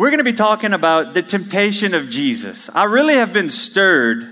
[0.00, 2.74] We're going to be talking about the temptation of Jesus.
[2.74, 4.24] I really have been stirred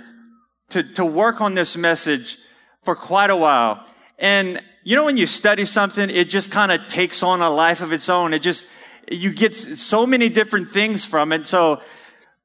[0.70, 2.38] to, to work on this message
[2.84, 3.86] for quite a while.
[4.18, 7.82] And you know, when you study something, it just kind of takes on a life
[7.82, 8.32] of its own.
[8.32, 8.64] It just,
[9.12, 11.44] you get so many different things from it.
[11.44, 11.82] So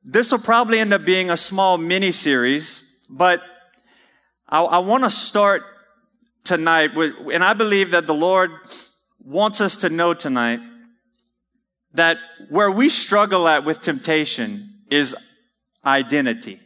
[0.04, 3.42] this will probably end up being a small mini series, but
[4.50, 5.64] I, I want to start
[6.44, 8.52] tonight with, and I believe that the Lord
[9.24, 10.60] wants us to know tonight
[11.94, 12.18] that
[12.50, 15.16] where we struggle at with temptation is
[15.86, 16.60] identity.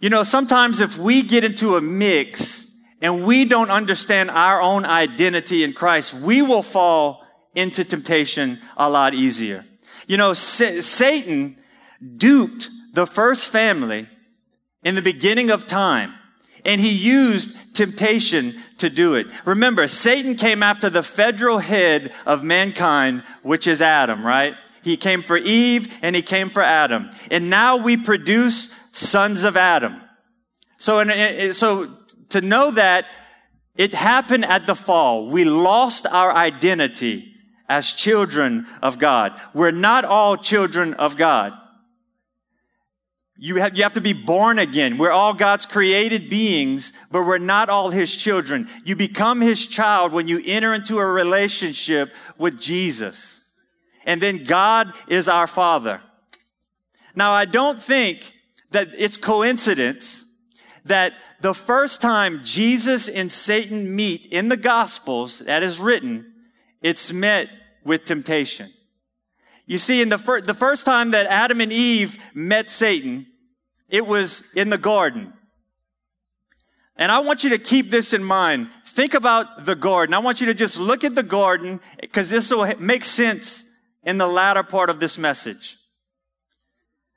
[0.00, 4.84] You know, sometimes if we get into a mix and we don't understand our own
[4.84, 7.24] identity in Christ, we will fall
[7.54, 9.64] into temptation a lot easier.
[10.06, 11.56] You know, Satan
[12.16, 14.06] duped the first family
[14.82, 16.14] in the beginning of time
[16.64, 19.26] and he used temptation to do it.
[19.44, 24.54] Remember, Satan came after the federal head of mankind, which is Adam, right?
[24.82, 27.10] He came for Eve and he came for Adam.
[27.30, 30.00] And now we produce sons of Adam.
[30.76, 31.88] So, in, so
[32.30, 33.06] to know that
[33.76, 37.34] it happened at the fall, we lost our identity
[37.68, 39.40] as children of God.
[39.52, 41.52] We're not all children of God.
[43.36, 44.96] You have, you have to be born again.
[44.96, 48.68] We're all God's created beings, but we're not all His children.
[48.84, 53.42] You become His child when you enter into a relationship with Jesus.
[54.06, 56.00] And then God is our Father.
[57.16, 58.34] Now, I don't think
[58.70, 60.30] that it's coincidence
[60.84, 66.32] that the first time Jesus and Satan meet in the Gospels, that is written,
[66.82, 67.48] it's met
[67.84, 68.70] with temptation.
[69.66, 73.26] You see, in the, fir- the first time that Adam and Eve met Satan,
[73.88, 75.32] it was in the garden.
[76.96, 78.68] And I want you to keep this in mind.
[78.86, 80.14] Think about the garden.
[80.14, 84.18] I want you to just look at the garden because this will make sense in
[84.18, 85.76] the latter part of this message.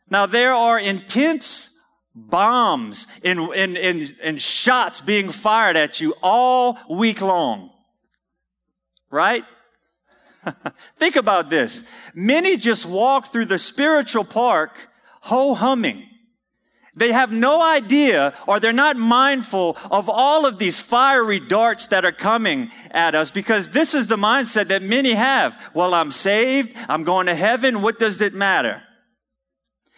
[0.10, 1.78] Now, there are intense
[2.16, 7.72] bombs and, and, and, and shots being fired at you all week long.
[9.12, 9.44] Right?
[10.98, 11.90] Think about this.
[12.14, 14.90] Many just walk through the spiritual park
[15.22, 16.04] ho humming.
[16.96, 22.04] They have no idea or they're not mindful of all of these fiery darts that
[22.04, 25.72] are coming at us because this is the mindset that many have.
[25.76, 26.76] Well, I'm saved.
[26.90, 27.84] I'm going to heaven.
[27.84, 28.82] What does it matter?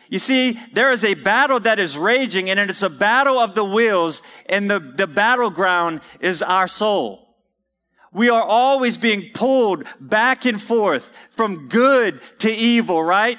[0.10, 3.64] You see, there is a battle that is raging and it's a battle of the
[3.64, 7.29] wills and the, the battleground is our soul.
[8.12, 13.38] We are always being pulled back and forth from good to evil, right?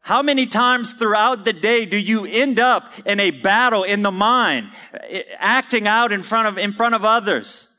[0.00, 4.12] How many times throughout the day do you end up in a battle in the
[4.12, 4.70] mind,
[5.08, 7.74] eh, acting out in front of, in front of others?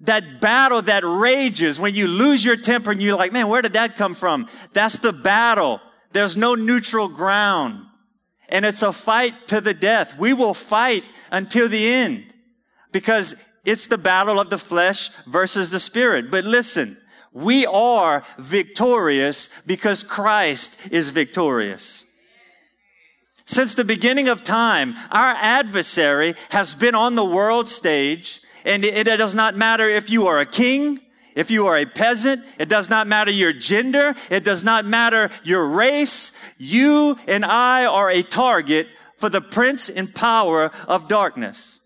[0.00, 3.74] That battle that rages when you lose your temper and you're like, man, where did
[3.74, 4.48] that come from?
[4.72, 5.80] That's the battle.
[6.10, 7.86] There's no neutral ground.
[8.48, 10.18] And it's a fight to the death.
[10.18, 12.24] We will fight until the end
[12.90, 16.30] because it's the battle of the flesh versus the spirit.
[16.30, 16.96] But listen,
[17.32, 22.04] we are victorious because Christ is victorious.
[23.44, 29.06] Since the beginning of time, our adversary has been on the world stage, and it,
[29.06, 31.00] it does not matter if you are a king,
[31.34, 35.30] if you are a peasant, it does not matter your gender, it does not matter
[35.44, 36.38] your race.
[36.58, 41.81] You and I are a target for the prince and power of darkness.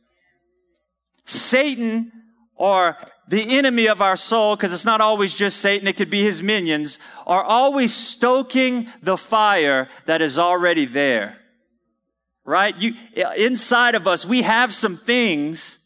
[1.27, 2.13] Satan
[2.57, 2.97] or
[3.29, 6.43] the enemy of our soul, because it's not always just Satan, it could be his
[6.43, 11.37] minions, are always stoking the fire that is already there.
[12.45, 12.75] Right?
[12.77, 12.95] You,
[13.37, 15.81] inside of us, we have some things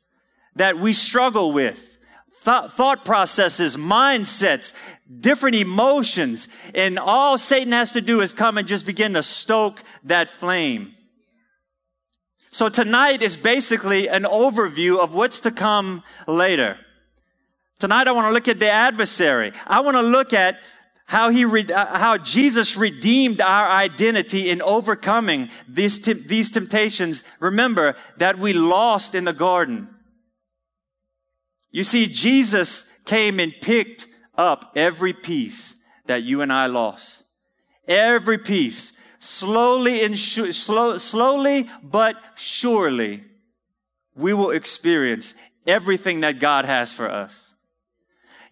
[0.56, 1.98] that we struggle with.
[2.42, 4.74] Thought, thought processes, mindsets,
[5.20, 6.48] different emotions.
[6.74, 10.94] And all Satan has to do is come and just begin to stoke that flame.
[12.50, 16.78] So tonight is basically an overview of what's to come later.
[17.78, 19.52] Tonight I want to look at the adversary.
[19.66, 20.58] I want to look at
[21.06, 27.24] how he, re- uh, how Jesus redeemed our identity in overcoming these, te- these temptations.
[27.40, 29.88] Remember that we lost in the garden.
[31.70, 35.76] You see, Jesus came and picked up every piece
[36.06, 37.24] that you and I lost.
[37.86, 38.99] Every piece.
[39.20, 43.22] Slowly and slow, slowly but surely,
[44.14, 45.34] we will experience
[45.66, 47.54] everything that God has for us.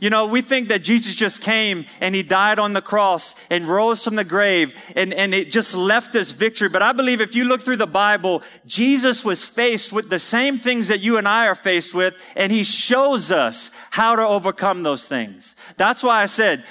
[0.00, 3.66] You know, we think that Jesus just came and he died on the cross and
[3.66, 6.68] rose from the grave and, and it just left us victory.
[6.68, 10.56] But I believe if you look through the Bible, Jesus was faced with the same
[10.56, 14.84] things that you and I are faced with and he shows us how to overcome
[14.84, 15.56] those things.
[15.76, 16.62] That's why I said,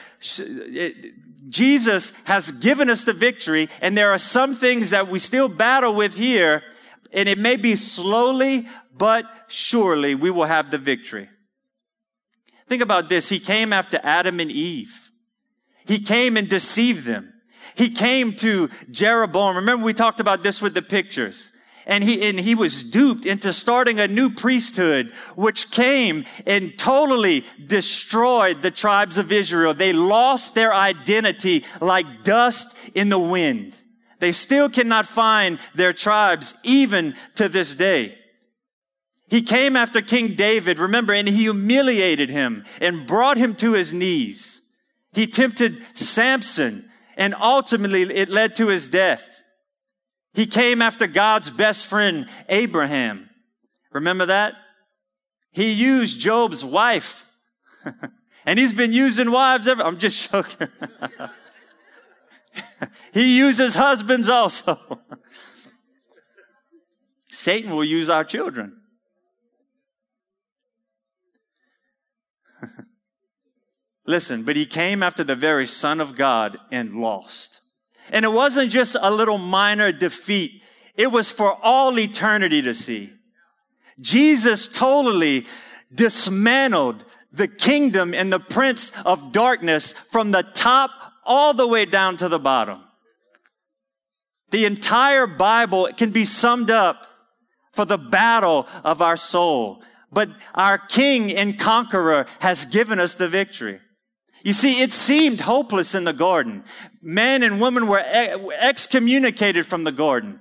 [1.50, 5.96] Jesus has given us the victory, and there are some things that we still battle
[5.96, 6.64] with here,
[7.14, 11.30] and it may be slowly, but surely we will have the victory.
[12.68, 13.30] Think about this.
[13.30, 15.12] He came after Adam and Eve.
[15.86, 17.34] He came and deceived them.
[17.76, 19.56] He came to Jeroboam.
[19.56, 21.54] Remember we talked about this with the pictures
[21.88, 27.44] and he, and he was duped into starting a new priesthood, which came and totally
[27.66, 29.74] destroyed the tribes of Israel.
[29.74, 33.76] They lost their identity like dust in the wind.
[34.20, 38.16] They still cannot find their tribes even to this day.
[39.30, 43.94] He came after King David, remember, and he humiliated him and brought him to his
[43.94, 44.62] knees.
[45.14, 46.88] He tempted Samson
[47.18, 49.37] and ultimately it led to his death.
[50.38, 53.32] He came after God's best friend, Abraham.
[53.92, 54.54] Remember that?
[55.52, 57.26] He used Job's wife.
[58.46, 59.82] and he's been using wives ever.
[59.82, 60.68] I'm just joking.
[63.16, 64.78] he uses husbands also.
[67.32, 68.80] Satan will use our children.
[74.06, 77.62] Listen, but he came after the very Son of God and lost.
[78.12, 80.64] And it wasn't just a little minor defeat.
[80.96, 83.14] It was for all eternity to see.
[84.00, 85.46] Jesus totally
[85.94, 90.92] dismantled the kingdom and the prince of darkness from the top
[91.24, 92.82] all the way down to the bottom.
[94.50, 97.06] The entire Bible can be summed up
[97.74, 99.84] for the battle of our soul.
[100.12, 103.80] But our King and conqueror has given us the victory.
[104.44, 106.64] You see, it seemed hopeless in the garden.
[107.02, 108.04] Men and women were
[108.60, 110.40] excommunicated from the garden.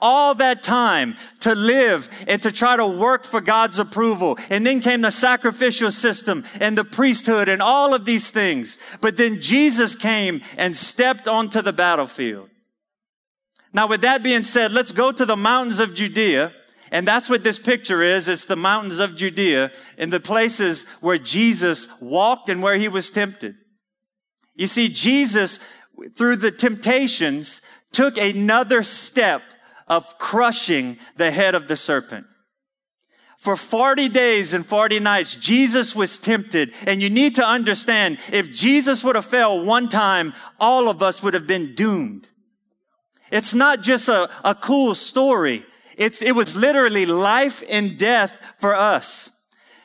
[0.00, 4.38] All that time to live and to try to work for God's approval.
[4.48, 8.78] And then came the sacrificial system and the priesthood and all of these things.
[9.00, 12.48] But then Jesus came and stepped onto the battlefield.
[13.72, 16.52] Now, with that being said, let's go to the mountains of Judea
[16.90, 18.28] and that's what this picture is.
[18.28, 23.10] It's the mountains of Judea and the places where Jesus walked and where he was
[23.10, 23.56] tempted.
[24.54, 25.60] You see, Jesus,
[26.16, 27.62] through the temptations,
[27.92, 29.42] took another step
[29.86, 32.26] of crushing the head of the serpent.
[33.38, 36.74] For 40 days and 40 nights, Jesus was tempted.
[36.88, 41.22] And you need to understand, if Jesus would have failed one time, all of us
[41.22, 42.28] would have been doomed.
[43.30, 45.64] It's not just a, a cool story.
[45.98, 49.34] It's, it was literally life and death for us.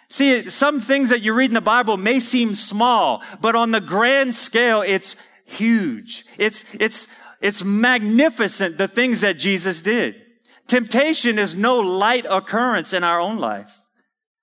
[0.09, 3.81] See, some things that you read in the Bible may seem small, but on the
[3.81, 5.15] grand scale, it's
[5.45, 6.23] huge.
[6.37, 10.15] It's, it's, it's magnificent, the things that Jesus did.
[10.67, 13.79] Temptation is no light occurrence in our own life.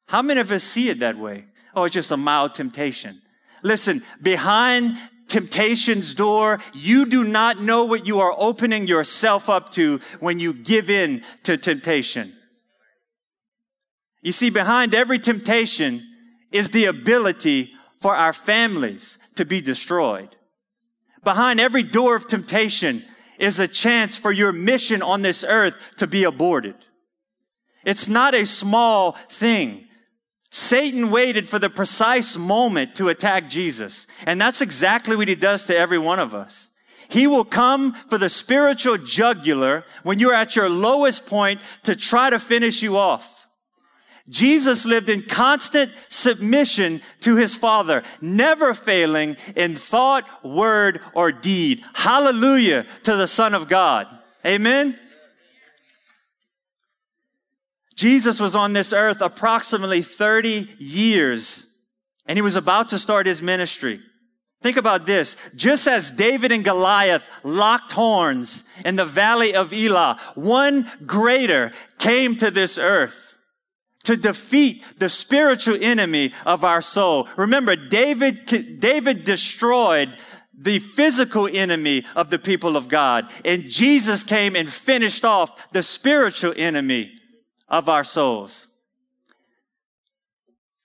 [0.08, 1.44] How many of us see it that way?
[1.74, 3.22] Oh, it's just a mild temptation.
[3.62, 4.96] Listen, behind
[5.30, 6.60] temptation's door.
[6.74, 11.22] You do not know what you are opening yourself up to when you give in
[11.44, 12.32] to temptation.
[14.22, 16.06] You see, behind every temptation
[16.52, 20.36] is the ability for our families to be destroyed.
[21.24, 23.04] Behind every door of temptation
[23.38, 26.74] is a chance for your mission on this earth to be aborted.
[27.84, 29.86] It's not a small thing.
[30.50, 34.06] Satan waited for the precise moment to attack Jesus.
[34.26, 36.70] And that's exactly what he does to every one of us.
[37.08, 42.30] He will come for the spiritual jugular when you're at your lowest point to try
[42.30, 43.48] to finish you off.
[44.28, 51.82] Jesus lived in constant submission to his Father, never failing in thought, word, or deed.
[51.94, 54.06] Hallelujah to the Son of God.
[54.46, 54.96] Amen.
[58.00, 61.76] Jesus was on this earth approximately 30 years
[62.24, 64.00] and he was about to start his ministry.
[64.62, 65.50] Think about this.
[65.54, 72.36] Just as David and Goliath locked horns in the valley of Elah, one greater came
[72.36, 73.38] to this earth
[74.04, 77.28] to defeat the spiritual enemy of our soul.
[77.36, 80.16] Remember, David, David destroyed
[80.58, 83.30] the physical enemy of the people of God.
[83.44, 87.19] And Jesus came and finished off the spiritual enemy
[87.70, 88.66] of our souls.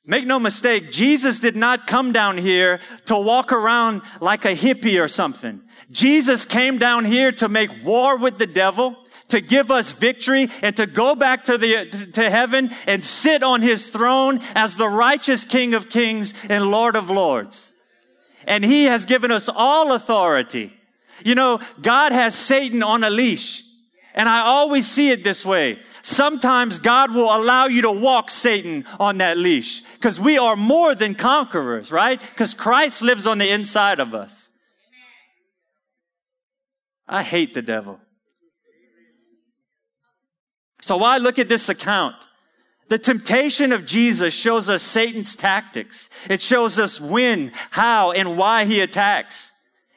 [0.08, 5.04] Make no mistake, Jesus did not come down here to walk around like a hippie
[5.04, 5.62] or something.
[5.90, 8.96] Jesus came down here to make war with the devil,
[9.30, 13.64] to give us victory, and to go back to the, to heaven and sit on
[13.64, 17.74] his throne as the righteous King of kings and Lord of lords.
[18.48, 20.72] And he has given us all authority.
[21.24, 23.65] You know, God has Satan on a leash.
[24.16, 25.78] And I always see it this way.
[26.02, 30.96] Sometimes God will allow you to walk Satan on that leash because we are more
[30.96, 32.20] than conquerors, right?
[32.20, 34.50] Because Christ lives on the inside of us.
[37.08, 38.00] I hate the devil.
[40.82, 42.16] So why look at this account?
[42.88, 46.10] The temptation of Jesus shows us Satan's tactics.
[46.30, 49.52] It shows us when, how, and why he attacks.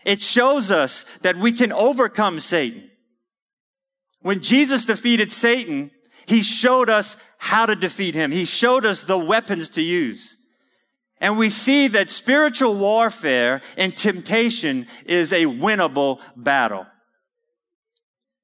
[0.04, 2.87] It shows us that we can overcome Satan.
[4.20, 5.90] When Jesus defeated Satan,
[6.26, 8.32] he showed us how to defeat him.
[8.32, 10.36] He showed us the weapons to use.
[11.20, 16.86] And we see that spiritual warfare and temptation is a winnable battle.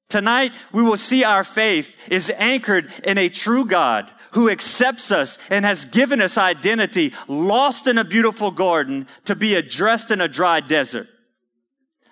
[0.09, 5.37] Tonight, we will see our faith is anchored in a true God who accepts us
[5.49, 10.27] and has given us identity, lost in a beautiful garden to be addressed in a
[10.27, 11.07] dry desert.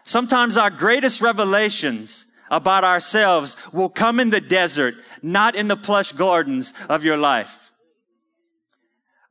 [0.04, 6.12] Sometimes our greatest revelations about ourselves will come in the desert, not in the plush
[6.12, 7.72] gardens of your life.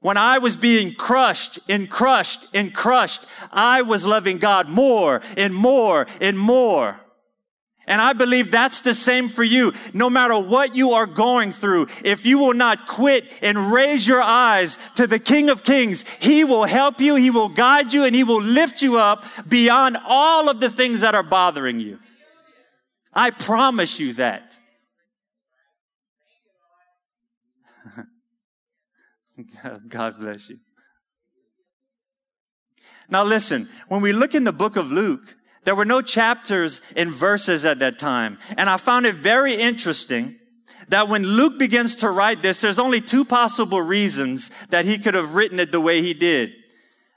[0.01, 5.55] When I was being crushed and crushed and crushed, I was loving God more and
[5.55, 6.99] more and more.
[7.87, 9.73] And I believe that's the same for you.
[9.95, 14.23] No matter what you are going through, if you will not quit and raise your
[14.23, 18.15] eyes to the King of Kings, He will help you, He will guide you, and
[18.15, 21.99] He will lift you up beyond all of the things that are bothering you.
[23.13, 24.59] I promise you that.
[29.89, 30.59] God bless you.
[33.09, 37.11] Now listen, when we look in the book of Luke, there were no chapters and
[37.11, 38.39] verses at that time.
[38.57, 40.39] And I found it very interesting
[40.89, 45.15] that when Luke begins to write this, there's only two possible reasons that he could
[45.15, 46.53] have written it the way he did.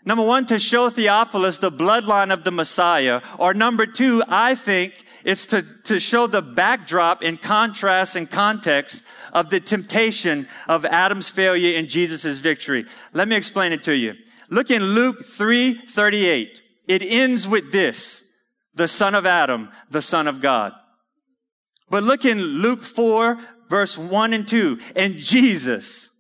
[0.06, 3.22] Number one, to show Theophilus the bloodline of the Messiah.
[3.40, 9.04] Or number two, I think it's to, to show the backdrop and contrast and context
[9.34, 12.86] of the temptation of Adam's failure and Jesus' victory.
[13.14, 14.14] Let me explain it to you.
[14.52, 16.62] Look in Luke 3, 38.
[16.88, 18.22] It ends with this
[18.76, 20.74] the son of Adam, the son of God.
[21.90, 24.80] But look in Luke 4, verse 1 and 2.
[24.96, 26.15] And Jesus,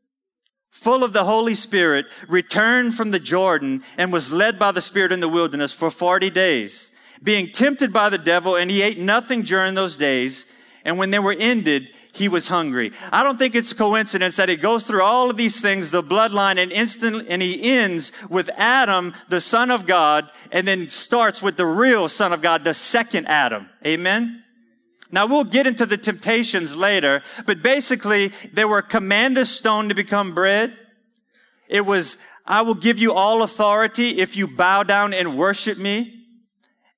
[0.85, 5.11] full of the Holy Spirit, returned from the Jordan and was led by the Spirit
[5.11, 6.91] in the wilderness for 40 days,
[7.23, 10.45] being tempted by the devil, and he ate nothing during those days.
[10.83, 12.91] And when they were ended, he was hungry.
[13.11, 16.03] I don't think it's a coincidence that he goes through all of these things, the
[16.03, 21.41] bloodline, and instantly, and he ends with Adam, the son of God, and then starts
[21.41, 23.69] with the real son of God, the second Adam.
[23.83, 24.44] Amen?
[25.15, 29.95] Now we'll get into the temptations later, but basically they were command this stone to
[29.95, 30.77] become bread.
[31.69, 36.25] It was, I will give you all authority if you bow down and worship me.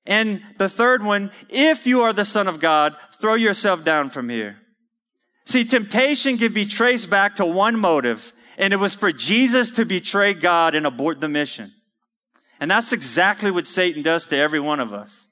[0.04, 4.30] And the third one, if you are the son of God, throw yourself down from
[4.30, 4.56] here.
[5.44, 9.84] See, temptation can be traced back to one motive, and it was for Jesus to
[9.84, 11.72] betray God and abort the mission.
[12.58, 15.27] And that's exactly what Satan does to every one of us.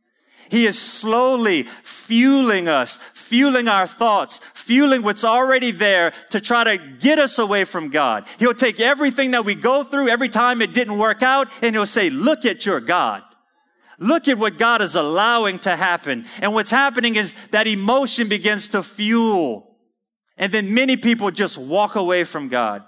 [0.51, 6.79] He is slowly fueling us, fueling our thoughts, fueling what's already there to try to
[6.99, 8.27] get us away from God.
[8.39, 11.87] He'll take everything that we go through every time it didn't work out and he'll
[11.87, 13.23] say, look at your God.
[13.99, 16.27] Look at what God is allowing to happen.
[16.43, 19.67] And what's happening is that emotion begins to fuel
[20.37, 22.85] and then many people just walk away from God.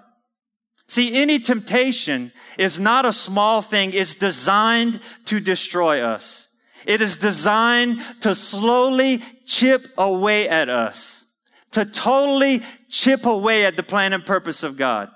[0.87, 3.93] See, any temptation is not a small thing.
[3.93, 6.48] It's designed to destroy us.
[6.89, 11.31] It is designed to slowly chip away at us,
[11.73, 15.11] to totally chip away at the plan and purpose of God.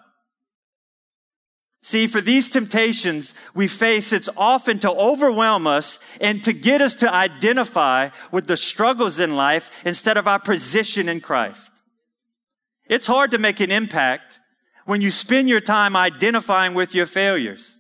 [1.83, 6.95] See, for these temptations we face, it's often to overwhelm us and to get us
[6.97, 11.73] to identify with the struggles in life instead of our position in Christ.
[12.87, 14.41] It's hard to make an impact
[14.85, 17.79] when you spend your time identifying with your failures,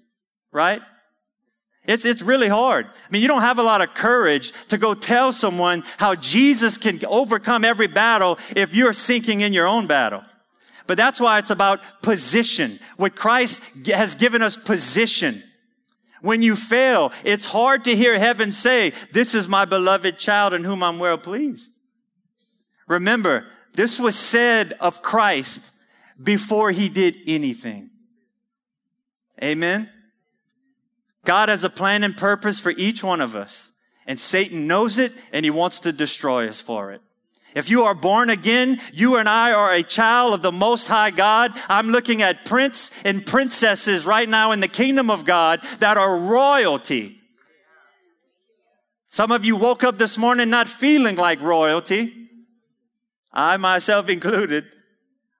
[0.50, 0.80] right?
[1.84, 2.86] It's, it's really hard.
[2.86, 6.78] I mean, you don't have a lot of courage to go tell someone how Jesus
[6.78, 10.22] can overcome every battle if you're sinking in your own battle.
[10.86, 12.78] But that's why it's about position.
[12.96, 15.42] What Christ has given us position.
[16.20, 20.62] When you fail, it's hard to hear heaven say, this is my beloved child in
[20.62, 21.72] whom I'm well pleased.
[22.86, 25.72] Remember, this was said of Christ
[26.22, 27.90] before he did anything.
[29.42, 29.90] Amen.
[31.24, 33.72] God has a plan and purpose for each one of us,
[34.06, 37.00] and Satan knows it and he wants to destroy us for it.
[37.54, 41.10] If you are born again, you and I are a child of the Most High
[41.10, 41.52] God.
[41.68, 46.16] I'm looking at prince and princesses right now in the kingdom of God that are
[46.16, 47.20] royalty.
[49.08, 52.14] Some of you woke up this morning not feeling like royalty.
[53.30, 54.64] I myself included.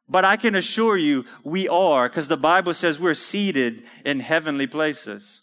[0.08, 4.66] But I can assure you we are, because the Bible says we're seated in heavenly
[4.66, 5.41] places.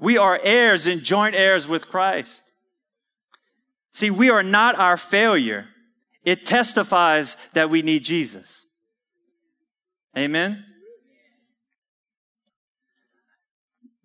[0.00, 2.50] We are heirs and joint heirs with Christ.
[3.92, 5.68] See, we are not our failure.
[6.24, 8.66] It testifies that we need Jesus.
[10.16, 10.64] Amen.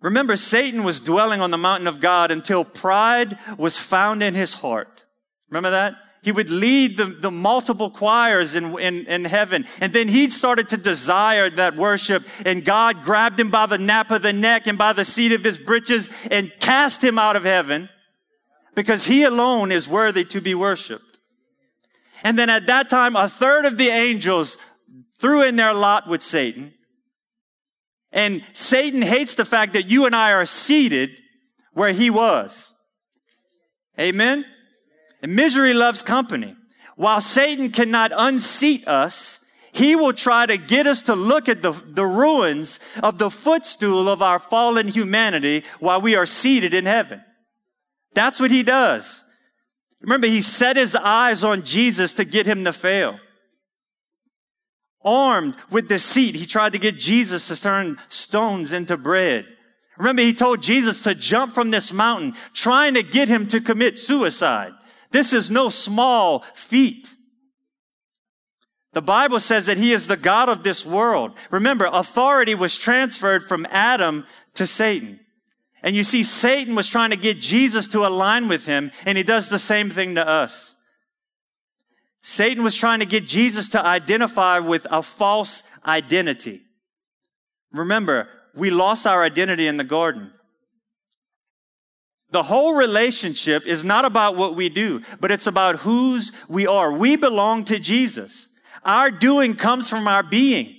[0.02, 4.56] Remember, Satan was dwelling on the mountain of God until pride was found in his
[4.56, 5.06] heart.
[5.50, 5.96] Remember that?
[6.26, 9.64] He would lead the, the multiple choirs in, in, in heaven.
[9.80, 12.28] And then he started to desire that worship.
[12.48, 15.44] And God grabbed him by the nape of the neck and by the seat of
[15.44, 17.90] his breeches and cast him out of heaven
[18.74, 21.20] because he alone is worthy to be worshiped.
[22.24, 24.58] And then at that time, a third of the angels
[25.20, 26.74] threw in their lot with Satan.
[28.12, 31.12] And Satan hates the fact that you and I are seated
[31.74, 32.74] where he was.
[34.00, 34.44] Amen.
[35.26, 36.56] And misery loves company.
[36.96, 41.72] While Satan cannot unseat us, he will try to get us to look at the,
[41.72, 47.24] the ruins of the footstool of our fallen humanity while we are seated in heaven.
[48.14, 49.26] That's what he does.
[50.02, 53.20] Remember, he set his eyes on Jesus to get him to fail
[55.04, 59.46] armed with deceit, he tried to get Jesus to turn stones into bread.
[59.98, 63.98] Remember, he told Jesus to jump from this mountain, trying to get him to commit
[63.98, 64.74] suicide.
[65.16, 67.14] This is no small feat.
[68.92, 71.38] The Bible says that he is the God of this world.
[71.52, 75.22] Remember, authority was transferred from Adam to Satan.
[75.82, 79.24] And you see, Satan was trying to get Jesus to align with him, and he
[79.24, 80.76] does the same thing to us.
[82.22, 86.60] Satan was trying to get Jesus to identify with a false identity.
[87.72, 90.34] Remember, we lost our identity in the garden.
[92.36, 96.92] The whole relationship is not about what we do, but it's about whose we are.
[96.92, 98.50] We belong to Jesus.
[98.84, 100.76] Our doing comes from our being.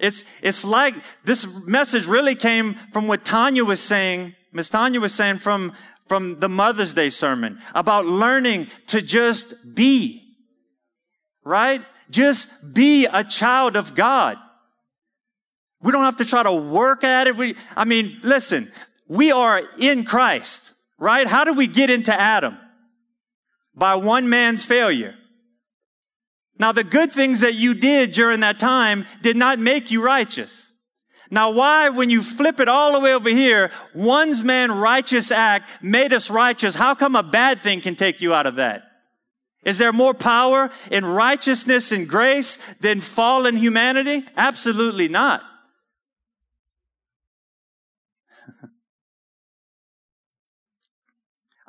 [0.00, 4.34] It's, it's like this message really came from what Tanya was saying.
[4.50, 5.72] Miss Tanya was saying from
[6.08, 10.20] from the Mother's Day sermon about learning to just be,
[11.44, 11.80] right?
[12.10, 14.36] Just be a child of God.
[15.80, 17.36] We don't have to try to work at it.
[17.36, 18.70] We, I mean, listen,
[19.12, 21.26] we are in Christ, right?
[21.26, 22.56] How did we get into Adam?
[23.74, 25.14] By one man's failure.
[26.58, 30.72] Now, the good things that you did during that time did not make you righteous.
[31.30, 35.82] Now, why, when you flip it all the way over here, one's man righteous act
[35.82, 38.82] made us righteous, how come a bad thing can take you out of that?
[39.62, 44.24] Is there more power in righteousness and grace than fallen humanity?
[44.38, 45.42] Absolutely not.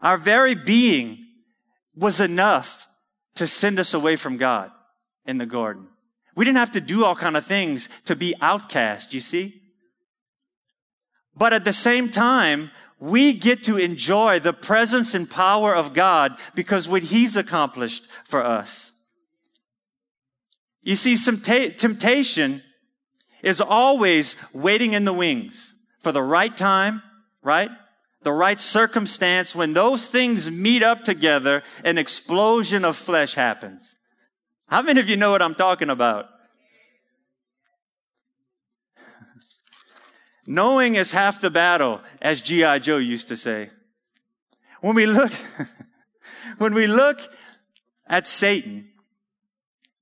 [0.04, 1.26] Our very being
[1.96, 2.88] was enough
[3.36, 4.70] to send us away from God
[5.26, 5.88] in the garden.
[6.36, 9.62] We didn't have to do all kind of things to be outcast, you see?
[11.36, 16.38] But at the same time, we get to enjoy the presence and power of God
[16.54, 19.02] because what He's accomplished for us.
[20.82, 22.62] You see, some temptation
[23.42, 27.02] is always waiting in the wings for the right time,
[27.42, 27.70] right?
[28.24, 29.54] The right circumstance.
[29.54, 33.98] When those things meet up together, an explosion of flesh happens.
[34.68, 36.30] How many of you know what I'm talking about?
[40.48, 42.80] Knowing is half the battle, as G.I.
[42.80, 43.70] Joe used to say.
[44.82, 45.32] When we look,
[46.58, 47.20] when we look
[48.08, 48.90] at Satan,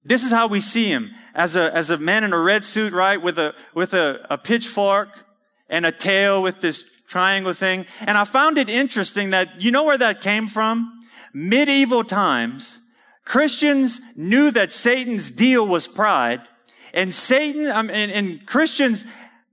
[0.03, 2.93] this is how we see him as a, as a man in a red suit,
[2.93, 3.21] right?
[3.21, 5.25] With a, with a, a pitchfork
[5.71, 7.87] and a tail with this triangle thing.
[8.05, 11.01] And I found it interesting that, you know where that came from?
[11.33, 12.79] Medieval times,
[13.25, 16.41] Christians knew that Satan's deal was pride,
[16.93, 19.05] and Satan, um, and, and Christians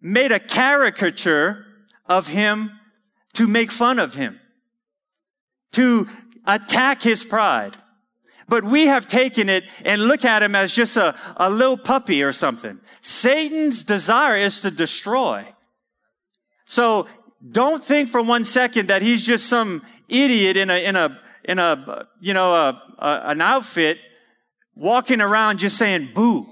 [0.03, 1.65] made a caricature
[2.07, 2.73] of him
[3.35, 4.41] to make fun of him,
[5.73, 6.07] to
[6.47, 7.77] attack his pride.
[8.49, 12.23] But we have taken it and look at him as just a, a little puppy
[12.23, 12.81] or something.
[13.01, 15.47] Satan's desire is to destroy.
[16.69, 17.09] So
[17.51, 21.59] don't think for one second that he's just some idiot in a, in a, in
[21.59, 23.99] a, you know, a, a, an outfit
[24.75, 26.47] walking around just saying boo.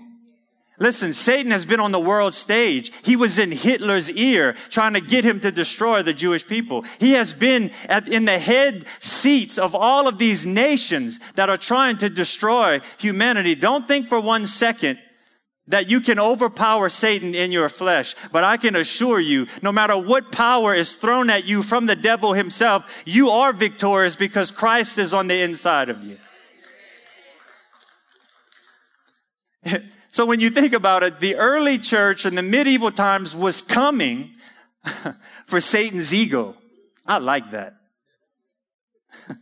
[0.79, 2.93] Listen, Satan has been on the world stage.
[3.05, 6.85] He was in Hitler's ear trying to get him to destroy the Jewish people.
[6.99, 11.57] He has been at, in the head seats of all of these nations that are
[11.59, 13.55] trying to destroy humanity.
[13.55, 14.99] Don't think for one second
[15.69, 18.15] that you can overpower Satan in your flesh.
[18.31, 21.97] But I can assure you, no matter what power is thrown at you from the
[21.97, 26.19] devil himself, you are victorious because Christ is on the inside of you.
[30.09, 34.31] So when you think about it, the early church in the medieval times was coming
[35.45, 36.57] for Satan's ego.
[37.05, 37.75] I like that.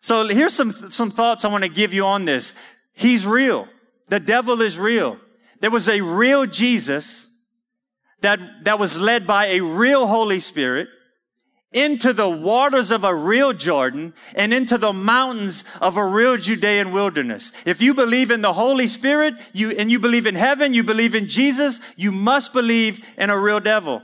[0.00, 2.54] So here's some, some thoughts I want to give you on this.
[2.94, 3.68] He's real.
[4.08, 5.18] The devil is real.
[5.60, 7.34] There was a real Jesus
[8.20, 10.88] that, that was led by a real Holy Spirit
[11.72, 16.90] into the waters of a real Jordan and into the mountains of a real Judean
[16.90, 17.52] wilderness.
[17.66, 21.14] If you believe in the Holy Spirit, you, and you believe in heaven, you believe
[21.14, 24.02] in Jesus, you must believe in a real devil.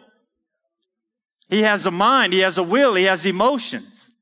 [1.48, 4.12] He has a mind, he has a will, he has emotions.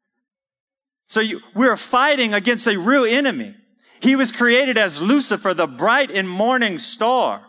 [1.09, 3.57] So you, we're fighting against a real enemy.
[4.01, 7.43] He was created as Lucifer, the bright and morning star.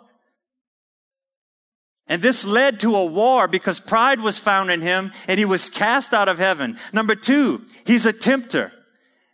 [2.08, 5.70] And this led to a war because pride was found in him and he was
[5.70, 6.78] cast out of heaven.
[6.92, 8.74] Number two, he's a tempter.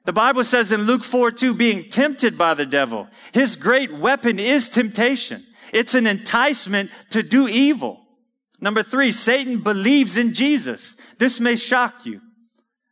[0.06, 3.08] The Bible says in Luke 4 2, being tempted by the devil.
[3.34, 5.44] His great weapon is temptation.
[5.74, 8.00] It's an enticement to do evil.
[8.62, 10.96] Number three, Satan believes in Jesus.
[11.18, 12.22] This may shock you,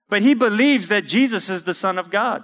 [0.10, 2.44] but he believes that Jesus is the son of God.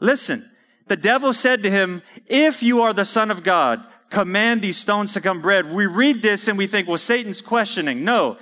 [0.00, 0.44] Listen,
[0.88, 5.14] the devil said to him, if you are the son of God, command these stones
[5.14, 5.72] to come bread.
[5.72, 8.04] We read this and we think, well, Satan's questioning.
[8.04, 8.38] No.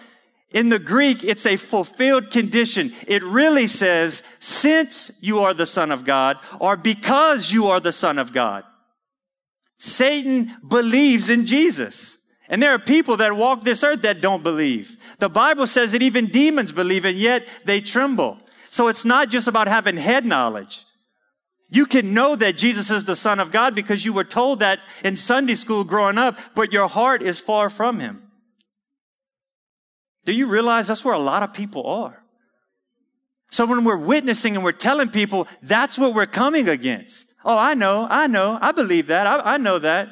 [0.50, 2.92] In the Greek, it's a fulfilled condition.
[3.08, 7.92] It really says, since you are the son of God, or because you are the
[7.92, 8.62] son of God.
[9.78, 12.18] Satan believes in Jesus.
[12.48, 14.96] And there are people that walk this earth that don't believe.
[15.18, 18.38] The Bible says that even demons believe and yet they tremble.
[18.70, 20.83] So it's not just about having head knowledge.
[21.74, 24.78] You can know that Jesus is the Son of God because you were told that
[25.02, 28.30] in Sunday school growing up, but your heart is far from Him.
[30.24, 32.22] Do you realize that's where a lot of people are?
[33.48, 37.34] So when we're witnessing and we're telling people, that's what we're coming against.
[37.44, 40.10] Oh, I know, I know, I believe that, I, I know that.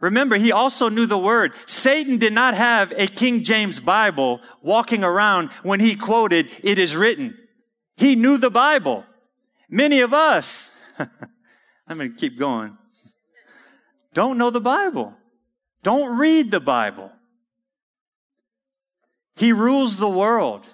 [0.00, 1.52] Remember, he also knew the word.
[1.66, 6.96] Satan did not have a King James Bible walking around when he quoted, it is
[6.96, 7.36] written.
[7.96, 9.04] He knew the Bible.
[9.68, 10.76] Many of us,
[11.88, 12.76] I'm going to keep going,
[14.12, 15.14] don't know the Bible.
[15.82, 17.12] Don't read the Bible.
[19.36, 20.66] He rules the world.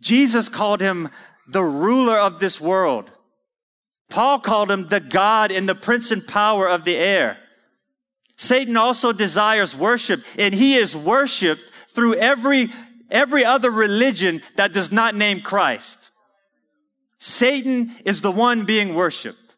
[0.00, 1.08] Jesus called him
[1.46, 3.12] the ruler of this world.
[4.10, 7.38] Paul called him the God and the prince and power of the air.
[8.36, 12.68] Satan also desires worship and he is worshiped through every,
[13.10, 16.03] every other religion that does not name Christ.
[17.24, 19.56] Satan is the one being worshiped.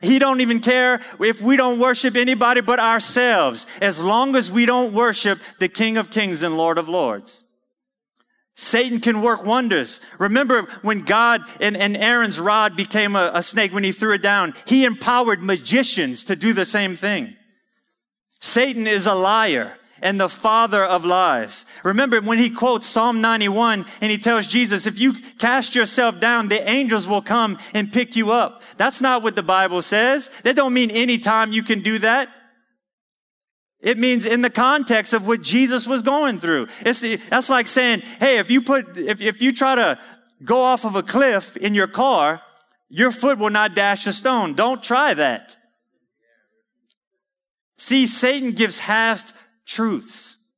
[0.00, 4.64] He don't even care if we don't worship anybody but ourselves, as long as we
[4.64, 7.44] don't worship the King of Kings and Lord of Lords.
[8.56, 10.00] Satan can work wonders.
[10.18, 14.22] Remember when God and, and Aaron's rod became a, a snake when he threw it
[14.22, 17.36] down, he empowered magicians to do the same thing.
[18.40, 21.66] Satan is a liar and the father of lies.
[21.84, 26.48] Remember when he quotes Psalm 91 and he tells Jesus, if you cast yourself down,
[26.48, 28.62] the angels will come and pick you up.
[28.76, 30.28] That's not what the Bible says.
[30.42, 32.28] That don't mean anytime you can do that.
[33.80, 36.66] It means in the context of what Jesus was going through.
[36.80, 39.98] It's the, that's like saying, hey, if you put, if, if you try to
[40.44, 42.42] go off of a cliff in your car,
[42.88, 44.54] your foot will not dash a stone.
[44.54, 45.56] Don't try that.
[47.76, 49.32] See, Satan gives half
[49.68, 50.48] truths.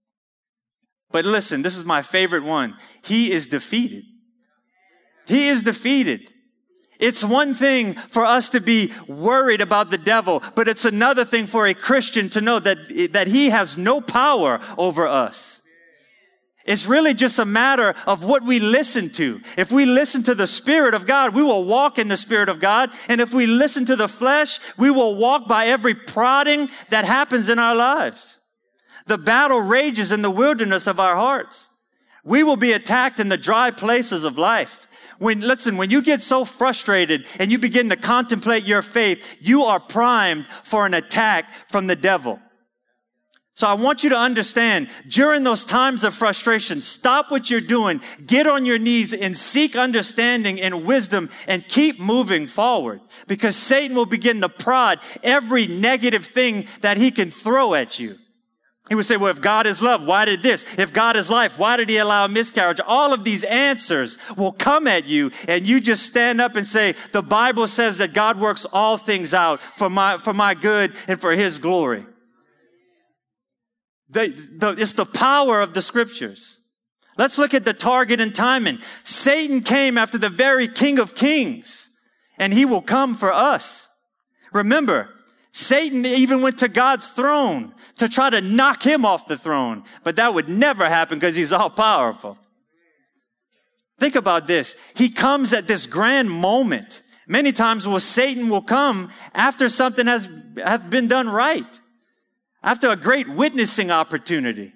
[1.10, 2.76] But listen, this is my favorite one.
[3.04, 4.04] He is defeated.
[5.26, 6.20] He is defeated.
[6.98, 11.46] It's one thing for us to be worried about the devil, but it's another thing
[11.46, 12.76] for a Christian to know that,
[13.12, 15.62] that he has no power over us.
[16.66, 19.40] It's really just a matter of what we listen to.
[19.56, 22.60] If we listen to the Spirit of God, we will walk in the Spirit of
[22.60, 22.90] God.
[23.08, 27.48] And if we listen to the flesh, we will walk by every prodding that happens
[27.48, 28.39] in our lives.
[29.06, 31.70] The battle rages in the wilderness of our hearts.
[32.24, 34.86] We will be attacked in the dry places of life.
[35.18, 39.64] When, listen, when you get so frustrated and you begin to contemplate your faith, you
[39.64, 42.40] are primed for an attack from the devil.
[43.60, 48.00] So I want you to understand during those times of frustration, stop what you're doing,
[48.26, 53.94] get on your knees and seek understanding and wisdom and keep moving forward because Satan
[53.94, 58.16] will begin to prod every negative thing that he can throw at you.
[58.90, 60.76] He would say, well, if God is love, why did this?
[60.76, 62.80] If God is life, why did he allow miscarriage?
[62.84, 66.96] All of these answers will come at you and you just stand up and say,
[67.12, 71.20] the Bible says that God works all things out for my, for my good and
[71.20, 72.04] for his glory.
[74.08, 74.26] The,
[74.58, 76.58] the, it's the power of the scriptures.
[77.16, 78.80] Let's look at the target and timing.
[79.04, 81.90] Satan came after the very king of kings
[82.38, 83.88] and he will come for us.
[84.52, 85.10] Remember,
[85.52, 90.16] Satan even went to God's throne to try to knock him off the throne, but
[90.16, 92.38] that would never happen because he's all powerful.
[93.98, 94.76] Think about this.
[94.96, 97.02] He comes at this grand moment.
[97.26, 100.26] Many times will Satan will come after something has,
[100.88, 101.80] been done right.
[102.62, 104.72] After a great witnessing opportunity,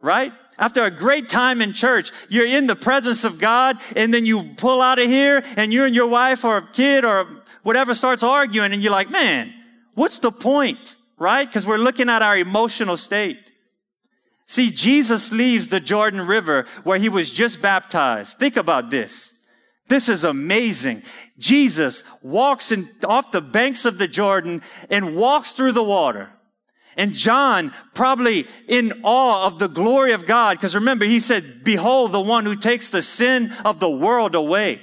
[0.00, 0.32] right?
[0.58, 4.54] After a great time in church, you're in the presence of God and then you
[4.56, 8.72] pull out of here and you and your wife or kid or whatever starts arguing
[8.72, 9.52] and you're like, man,
[10.00, 10.96] what's the point?
[11.18, 11.46] Right?
[11.46, 13.52] Because we're looking at our emotional state.
[14.46, 18.38] See, Jesus leaves the Jordan River where he was just baptized.
[18.38, 19.38] Think about this.
[19.88, 21.02] This is amazing.
[21.38, 26.30] Jesus walks in, off the banks of the Jordan and walks through the water.
[26.96, 32.12] And John, probably in awe of the glory of God, because remember, he said, behold
[32.12, 34.80] the one who takes the sin of the world away.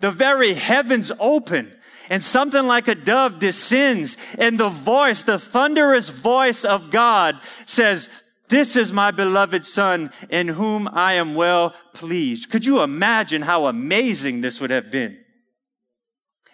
[0.00, 1.72] The very heavens open
[2.10, 8.08] and something like a dove descends and the voice, the thunderous voice of God says,
[8.48, 12.50] this is my beloved son in whom I am well pleased.
[12.50, 15.18] Could you imagine how amazing this would have been?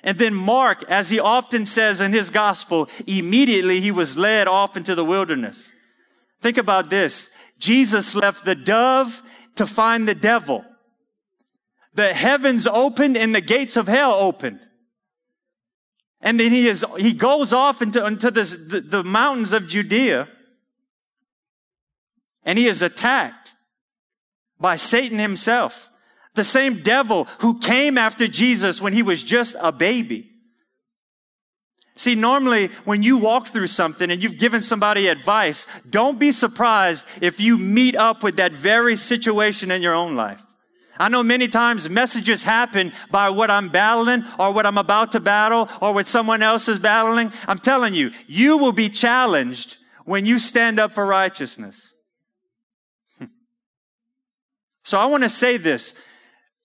[0.03, 4.77] And then Mark, as he often says in his gospel, immediately he was led off
[4.77, 5.73] into the wilderness.
[6.43, 7.35] Think about this.
[7.59, 9.23] Jesus left the dove
[9.55, 10.65] to find the devil.
[11.95, 14.61] The heavens opened and the gates of hell opened.
[16.25, 20.27] And then he is, he goes off into, into this, the, the mountains of Judea
[22.45, 23.55] and he is attacked
[24.61, 25.91] by Satan himself.
[26.35, 30.31] The same devil who came after Jesus when he was just a baby.
[31.97, 37.07] See, normally when you walk through something and you've given somebody advice, don't be surprised
[37.23, 40.44] if you meet up with that very situation in your own life.
[40.99, 45.21] I know many times messages happen by what I'm battling or what I'm about to
[45.21, 47.33] battle or what someone else is battling.
[47.49, 51.95] I'm telling you, you will be challenged when you stand up for righteousness.
[54.85, 56.01] so I want to say this.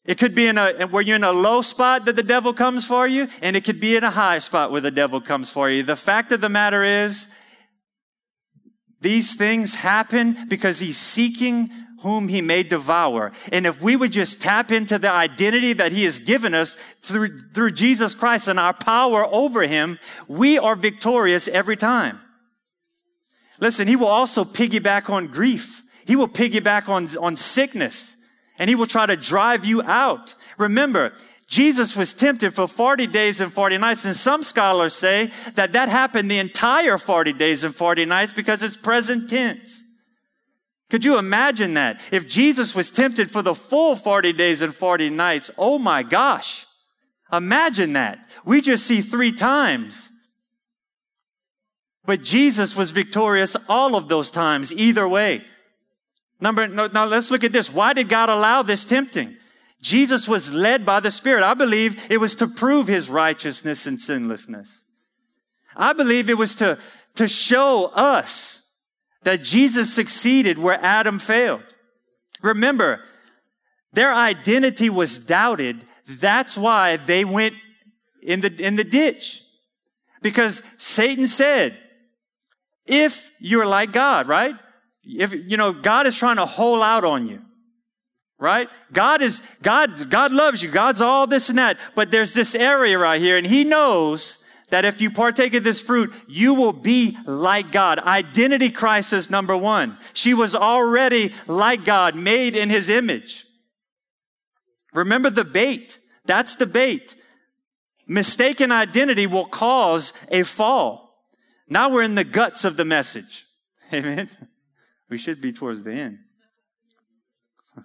[0.06, 2.86] It could be in a, where you're in a low spot that the devil comes
[2.86, 5.70] for you, and it could be in a high spot where the devil comes for
[5.70, 5.84] you.
[5.84, 7.28] The fact of the matter is,
[9.02, 11.70] these things happen because he's seeking
[12.02, 13.32] whom he may devour.
[13.52, 17.50] And if we would just tap into the identity that he has given us through,
[17.54, 22.20] through Jesus Christ and our power over him, we are victorious every time.
[23.60, 25.84] Listen, he will also piggyback on grief.
[26.06, 28.18] He will piggyback on, on sickness
[28.58, 30.36] and he will try to drive you out.
[30.58, 31.14] Remember,
[31.48, 34.06] Jesus was tempted for 40 days and 40 nights.
[34.06, 38.62] And some scholars say that that happened the entire 40 days and 40 nights because
[38.62, 39.84] it's present tense.
[40.89, 42.02] Could you imagine that?
[42.12, 46.65] If Jesus was tempted for the full 40 days and 40 nights, oh my gosh.
[47.32, 48.28] Imagine that.
[48.43, 50.12] We just see three times.
[52.06, 55.43] But Jesus was victorious all of those times, either way.
[56.41, 57.71] Number, now let's look at this.
[57.71, 59.38] Why did God allow this tempting?
[59.82, 61.43] Jesus was led by the Spirit.
[61.43, 64.88] I believe it was to prove his righteousness and sinlessness.
[65.75, 66.80] I believe it was to,
[67.15, 68.59] to show us
[69.24, 71.64] that Jesus succeeded where Adam failed.
[72.42, 73.04] Remember,
[73.94, 75.84] their identity was doubted.
[76.06, 77.56] That's why they went
[78.22, 79.44] in the, in the ditch.
[80.22, 81.78] Because Satan said,
[82.86, 84.56] if you're like God, right?
[85.04, 87.42] If, you know, God is trying to hold out on you,
[88.38, 88.70] right?
[88.92, 90.70] God is, God, God loves you.
[90.70, 91.78] God's all this and that.
[91.96, 94.38] But there's this area right here and he knows
[94.70, 98.00] that if you partake of this fruit, you will be like God.
[98.00, 99.98] Identity crisis number one.
[100.14, 103.46] She was already like God, made in his image.
[104.94, 106.00] Remember the bait.
[106.26, 107.16] That's the bait.
[108.08, 111.24] Mistaken identity will cause a fall.
[111.68, 113.46] Now we're in the guts of the message.
[113.94, 114.28] Amen.
[115.10, 116.20] We should be towards the end.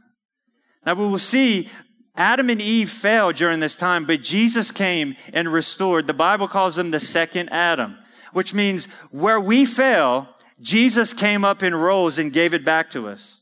[0.86, 1.68] now we will see
[2.16, 6.06] Adam and Eve fell during this time, but Jesus came and restored.
[6.06, 7.98] The Bible calls him the second Adam,
[8.32, 13.08] which means where we fell, Jesus came up and rose and gave it back to
[13.08, 13.40] us.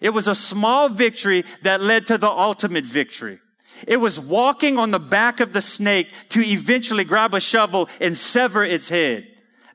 [0.00, 3.38] It was a small victory that led to the ultimate victory.
[3.86, 8.16] It was walking on the back of the snake to eventually grab a shovel and
[8.16, 9.26] sever its head.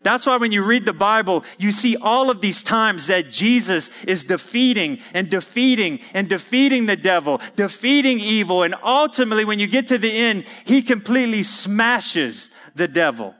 [0.06, 4.06] That's why when you read the Bible, you see all of these times that Jesus
[4.06, 8.62] is defeating and defeating and defeating the devil, defeating evil.
[8.62, 13.34] And ultimately, when you get to the end, he completely smashes the devil.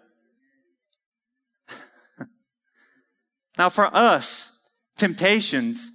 [3.60, 4.64] now, for us,
[4.98, 5.92] temptations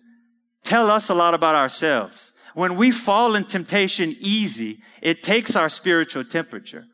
[0.62, 2.32] tell us a lot about ourselves.
[2.54, 6.86] When we fall in temptation easy, it takes our spiritual temperature.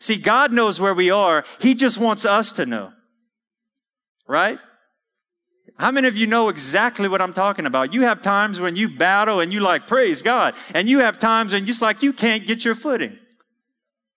[0.00, 1.44] See, God knows where we are.
[1.60, 2.92] He just wants us to know.
[4.26, 4.58] Right?
[5.78, 7.94] How many of you know exactly what I'm talking about?
[7.94, 10.54] You have times when you battle and you like, praise God.
[10.74, 13.18] And you have times when you just like you can't get your footing.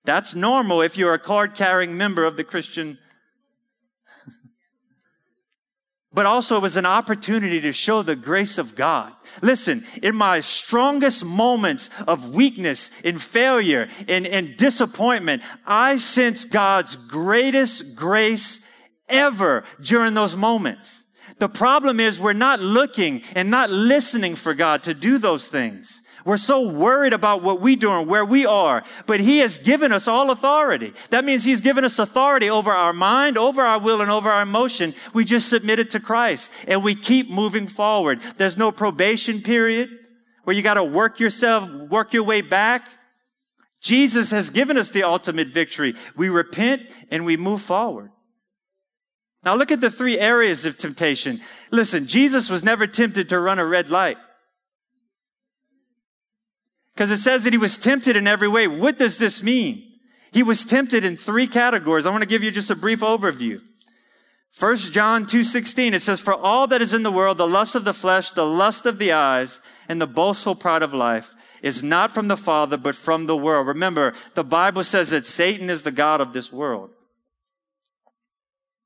[0.06, 2.98] That's normal if you're a card carrying member of the Christian.
[6.14, 9.14] But also it was an opportunity to show the grace of God.
[9.42, 16.96] Listen, in my strongest moments of weakness, in failure, in, in disappointment, I sense God's
[16.96, 18.70] greatest grace
[19.10, 21.04] ever during those moments.
[21.40, 26.03] The problem is we're not looking and not listening for God to do those things.
[26.26, 29.92] We're so worried about what we do and where we are, but He has given
[29.92, 30.94] us all authority.
[31.10, 34.44] That means He's given us authority over our mind, over our will, and over our
[34.44, 34.94] emotion.
[35.14, 38.22] We just submit it to Christ and we keep moving forward.
[38.38, 39.90] There's no probation period
[40.44, 42.88] where you got to work yourself, work your way back.
[43.82, 45.94] Jesus has given us the ultimate victory.
[46.16, 48.12] We repent and we move forward.
[49.44, 51.42] Now look at the three areas of temptation.
[51.70, 54.18] Listen, Jesus was never tempted to run a red light.
[56.94, 58.68] Because it says that he was tempted in every way.
[58.68, 59.84] What does this mean?
[60.32, 62.06] He was tempted in three categories.
[62.06, 63.62] I want to give you just a brief overview.
[64.58, 67.86] 1 John 2:16 it says for all that is in the world the lust of
[67.86, 72.12] the flesh the lust of the eyes and the boastful pride of life is not
[72.12, 73.66] from the father but from the world.
[73.66, 76.92] Remember the Bible says that Satan is the god of this world.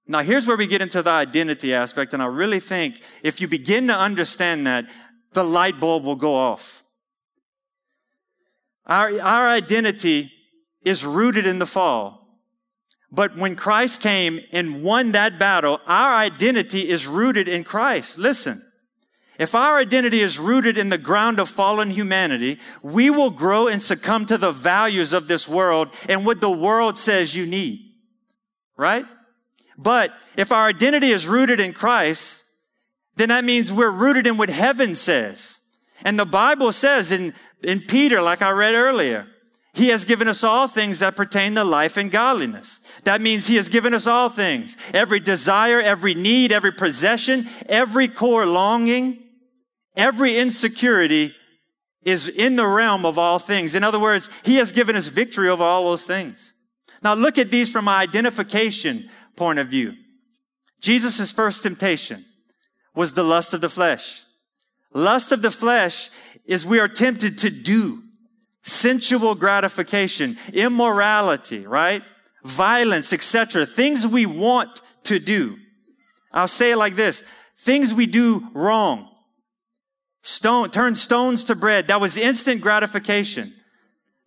[0.07, 3.47] Now, here's where we get into the identity aspect, and I really think if you
[3.49, 4.89] begin to understand that,
[5.33, 6.83] the light bulb will go off.
[8.87, 10.31] Our, our identity
[10.83, 12.27] is rooted in the fall.
[13.11, 18.17] But when Christ came and won that battle, our identity is rooted in Christ.
[18.17, 18.61] Listen,
[19.39, 23.81] if our identity is rooted in the ground of fallen humanity, we will grow and
[23.81, 27.93] succumb to the values of this world and what the world says you need.
[28.75, 29.05] Right?
[29.77, 32.45] But if our identity is rooted in Christ,
[33.15, 35.59] then that means we're rooted in what heaven says.
[36.03, 39.27] And the Bible says in, in Peter, like I read earlier,
[39.73, 42.79] he has given us all things that pertain to life and godliness.
[43.03, 44.75] That means he has given us all things.
[44.93, 49.19] Every desire, every need, every possession, every core longing,
[49.95, 51.31] every insecurity
[52.03, 53.75] is in the realm of all things.
[53.75, 56.53] In other words, he has given us victory over all those things.
[57.03, 59.93] Now look at these from an identification point of view.
[60.81, 62.25] Jesus' first temptation
[62.95, 64.23] was the lust of the flesh.
[64.93, 66.09] Lust of the flesh
[66.47, 68.01] is we are tempted to do
[68.63, 72.03] sensual gratification, immorality, right?
[72.43, 73.65] Violence, etc.
[73.65, 75.57] Things we want to do.
[76.33, 77.23] I'll say it like this.
[77.57, 79.09] Things we do wrong.
[80.21, 81.87] Stone, turn stones to bread.
[81.87, 83.53] That was instant gratification.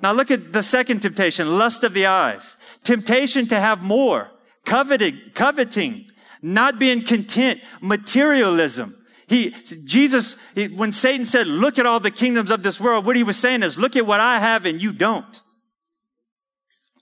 [0.03, 2.57] Now look at the second temptation, lust of the eyes.
[2.85, 4.31] Temptation to have more
[4.65, 6.07] coveting, coveting,
[6.43, 8.97] not being content, materialism.
[9.31, 13.15] He, Jesus, he, when Satan said, look at all the kingdoms of this world, what
[13.15, 15.41] he was saying is, look at what I have and you don't.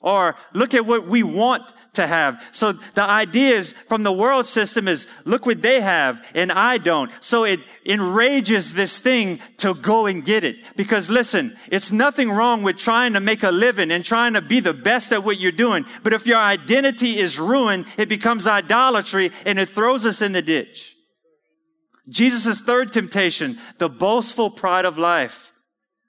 [0.03, 2.47] Or look at what we want to have.
[2.53, 6.77] So the idea is from the world system is look what they have and I
[6.77, 7.11] don't.
[7.21, 10.57] So it enrages this thing to go and get it.
[10.77, 14.61] Because listen, it's nothing wrong with trying to make a living and trying to be
[14.61, 15.87] the best at what you're doing.
[16.03, 20.43] But if your identity is ruined, it becomes idolatry and it throws us in the
[20.43, 20.98] ditch.
[22.09, 25.53] Jesus' third temptation, the boastful pride of life.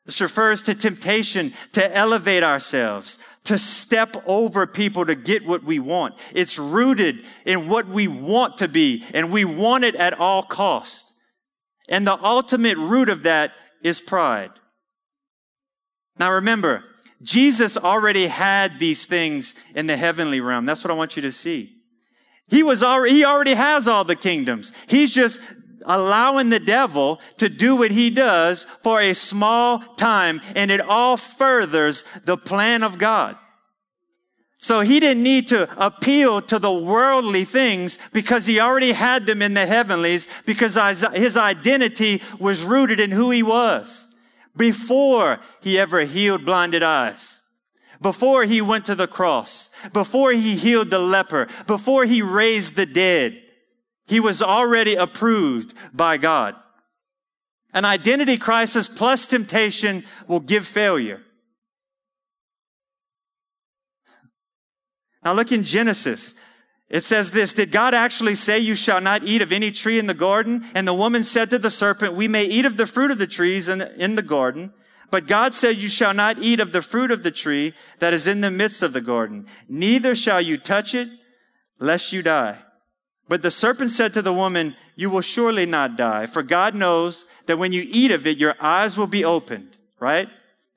[0.06, 5.78] This refers to temptation to elevate ourselves, to step over people to get what we
[5.78, 6.16] want.
[6.34, 11.06] It's rooted in what we want to be, and we want it at all cost.
[11.90, 13.52] And the ultimate root of that
[13.84, 14.52] is pride.
[16.18, 16.84] Now remember,
[17.22, 20.66] Jesus already had these things in the heavenly realm.
[20.66, 21.76] That's what I want you to see.
[22.48, 24.74] He was already, he already has all the kingdoms.
[24.88, 25.40] He's just
[25.89, 31.17] allowing the devil to do what he does for a small time, and it all
[31.17, 33.36] furthers the plan of God.
[34.62, 39.42] So he didn't need to appeal to the worldly things because he already had them
[39.42, 40.77] in the heavenlies because
[41.13, 44.13] his identity was rooted in who he was
[44.56, 47.42] before he ever healed blinded eyes.
[48.02, 52.85] Before he went to the cross, before he healed the leper, before he raised the
[52.85, 53.42] dead,
[54.10, 56.56] he was already approved by God.
[57.74, 61.22] An identity crisis plus temptation will give failure.
[65.24, 66.44] Now look in Genesis.
[66.90, 70.08] It says this, did God actually say you shall not eat of any tree in
[70.08, 70.66] the garden?
[70.74, 73.28] And the woman said to the serpent, we may eat of the fruit of the
[73.28, 74.74] trees in the, in the garden,
[75.12, 78.26] but God said you shall not eat of the fruit of the tree that is
[78.26, 79.46] in the midst of the garden.
[79.68, 81.10] Neither shall you touch it,
[81.80, 82.58] lest you die.
[83.30, 87.25] But the serpent said to the woman, You will surely not die, for God knows
[87.46, 90.27] that when you eat of it, your eyes will be opened, right?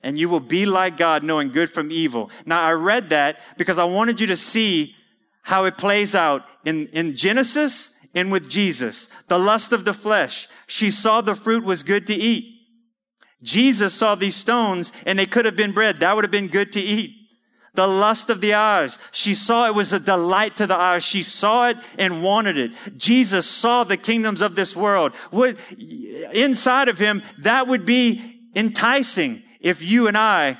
[0.03, 2.29] And you will be like God, knowing good from evil.
[2.45, 4.95] Now, I read that because I wanted you to see
[5.41, 9.07] how it plays out in, in Genesis and with Jesus.
[9.29, 10.47] The lust of the flesh.
[10.67, 12.51] She saw the fruit was good to eat.
[13.41, 15.99] Jesus saw these stones and they could have been bread.
[15.99, 17.22] That would have been good to eat
[17.73, 18.99] the lust of the eyes.
[19.11, 21.03] She saw it was a delight to the eyes.
[21.03, 22.71] She saw it and wanted it.
[22.97, 25.15] Jesus saw the kingdoms of this world.
[25.31, 25.57] What,
[26.33, 28.21] inside of him, that would be
[28.55, 30.59] enticing if you and I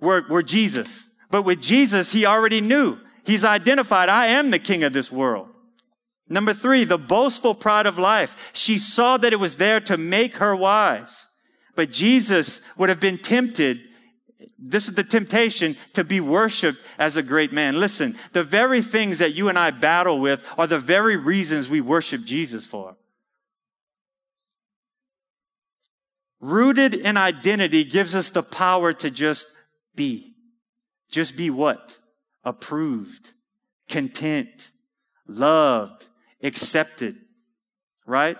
[0.00, 1.16] were, were Jesus.
[1.30, 2.98] But with Jesus, he already knew.
[3.24, 5.48] He's identified, I am the king of this world.
[6.28, 8.50] Number three, the boastful pride of life.
[8.54, 11.28] She saw that it was there to make her wise.
[11.74, 13.80] But Jesus would have been tempted
[14.58, 17.80] this is the temptation to be worshiped as a great man.
[17.80, 21.80] Listen, the very things that you and I battle with are the very reasons we
[21.80, 22.96] worship Jesus for.
[26.40, 29.46] Rooted in identity gives us the power to just
[29.94, 30.34] be.
[31.10, 31.98] Just be what?
[32.44, 33.32] Approved,
[33.88, 34.70] content,
[35.26, 36.08] loved,
[36.42, 37.16] accepted,
[38.06, 38.36] right?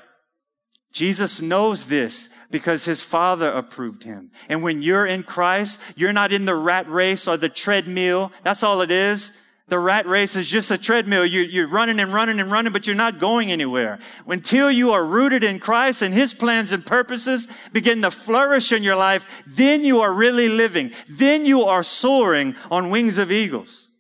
[0.94, 4.30] Jesus knows this because his father approved him.
[4.48, 8.30] And when you're in Christ, you're not in the rat race or the treadmill.
[8.44, 9.36] That's all it is.
[9.66, 11.26] The rat race is just a treadmill.
[11.26, 13.98] You're, you're, running and running and running, but you're not going anywhere.
[14.28, 18.84] Until you are rooted in Christ and His plans and purposes begin to flourish in
[18.84, 20.92] your life, then you are really living.
[21.10, 23.90] Then you are soaring on wings of eagles.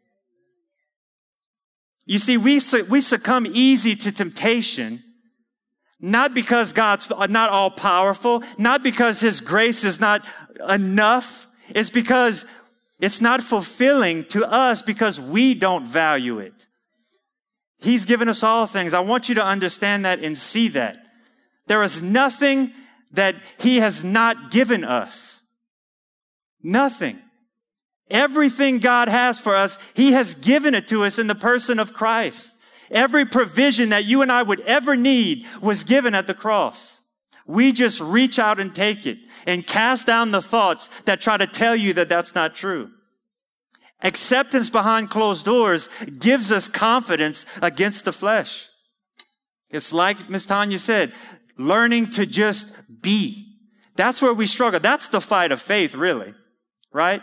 [2.06, 5.02] You see, we, we succumb easy to temptation
[6.04, 10.22] not because God's uh, not all powerful, not because His grace is not
[10.68, 11.48] enough.
[11.70, 12.44] It's because
[13.00, 16.66] it's not fulfilling to us because we don't value it.
[17.80, 18.92] He's given us all things.
[18.92, 20.98] I want you to understand that and see that.
[21.68, 22.72] There is nothing
[23.12, 25.42] that He has not given us.
[26.62, 27.18] Nothing.
[28.10, 31.94] Everything God has for us, He has given it to us in the person of
[31.94, 32.53] Christ.
[32.90, 37.02] Every provision that you and I would ever need was given at the cross.
[37.46, 41.46] We just reach out and take it and cast down the thoughts that try to
[41.46, 42.90] tell you that that's not true.
[44.02, 48.68] Acceptance behind closed doors gives us confidence against the flesh.
[49.70, 51.12] It's like Miss Tanya said,
[51.58, 53.56] learning to just be.
[53.96, 54.80] That's where we struggle.
[54.80, 56.34] That's the fight of faith, really.
[56.92, 57.22] Right?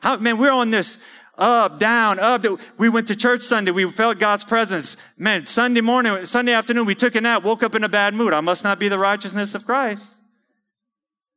[0.00, 1.04] How, man, we're on this,
[1.38, 2.44] up, down, up.
[2.76, 3.70] We went to church Sunday.
[3.70, 4.96] We felt God's presence.
[5.16, 8.32] Man, Sunday morning, Sunday afternoon, we took a nap, woke up in a bad mood.
[8.32, 10.16] I must not be the righteousness of Christ.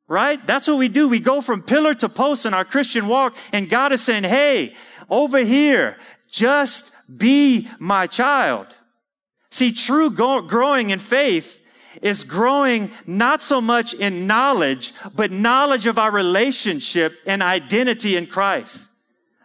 [0.07, 0.45] Right?
[0.45, 1.07] That's what we do.
[1.07, 4.73] We go from pillar to post in our Christian walk, and God is saying, hey,
[5.09, 5.97] over here,
[6.29, 8.67] just be my child.
[9.51, 11.59] See, true growing in faith
[12.01, 18.27] is growing not so much in knowledge, but knowledge of our relationship and identity in
[18.27, 18.90] Christ.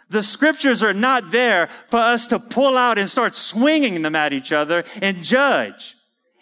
[0.08, 4.32] The scriptures are not there for us to pull out and start swinging them at
[4.32, 5.96] each other and judge.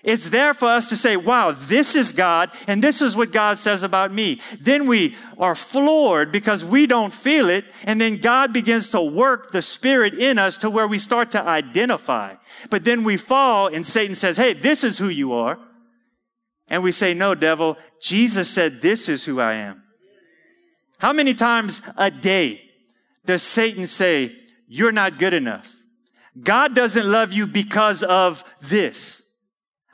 [0.04, 3.56] It's there for us to say, wow, this is God and this is what God
[3.56, 4.38] says about me.
[4.60, 7.64] Then we are floored because we don't feel it.
[7.86, 11.42] And then God begins to work the spirit in us to where we start to
[11.42, 12.34] identify.
[12.68, 15.58] But then we fall and Satan says, hey, this is who you are.
[16.68, 19.82] And we say, no, devil, Jesus said, this is who I am.
[20.98, 22.60] How many times a day
[23.24, 24.32] does Satan say,
[24.66, 25.74] you're not good enough?
[26.40, 29.22] God doesn't love you because of this.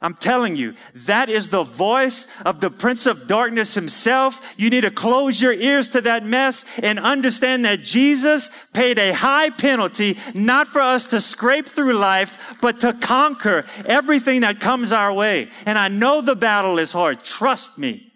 [0.02, 4.54] I'm telling you, that is the voice of the Prince of Darkness himself.
[4.56, 9.12] You need to close your ears to that mess and understand that Jesus paid a
[9.12, 14.90] high penalty, not for us to scrape through life, but to conquer everything that comes
[14.90, 15.50] our way.
[15.66, 17.22] And I know the battle is hard.
[17.22, 18.09] Trust me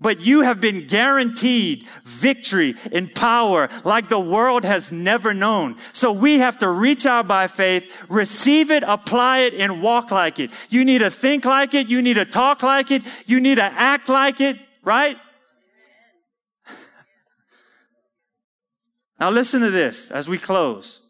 [0.00, 5.76] but you have been guaranteed victory and power like the world has never known.
[5.92, 10.38] So we have to reach out by faith, receive it, apply it, and walk like
[10.38, 10.50] it.
[10.70, 11.88] You need to think like it.
[11.88, 13.02] You need to talk like it.
[13.26, 15.18] You need to act like it, right?
[19.18, 21.02] Now listen to this as we close.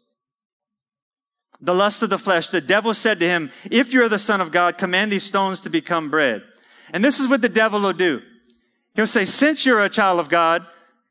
[1.61, 4.51] The lust of the flesh, the devil said to him, if you're the son of
[4.51, 6.43] God, command these stones to become bread.
[6.91, 8.21] And this is what the devil will do.
[8.95, 10.65] He'll say, since you're a child of God,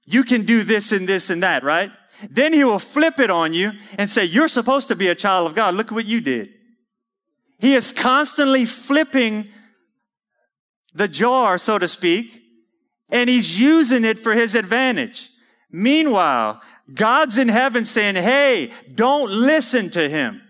[0.05, 1.91] you can do this and this and that, right?
[2.31, 5.47] Then he will flip it on you and say, you're supposed to be a child
[5.47, 5.75] of God.
[5.75, 6.51] Look what you did.
[7.59, 9.49] He is constantly flipping
[10.95, 12.43] the jar, so to speak,
[13.11, 15.31] and he's using it for his advantage.
[15.71, 16.61] Meanwhile,
[16.93, 20.43] God's in heaven saying, Hey, don't listen to him.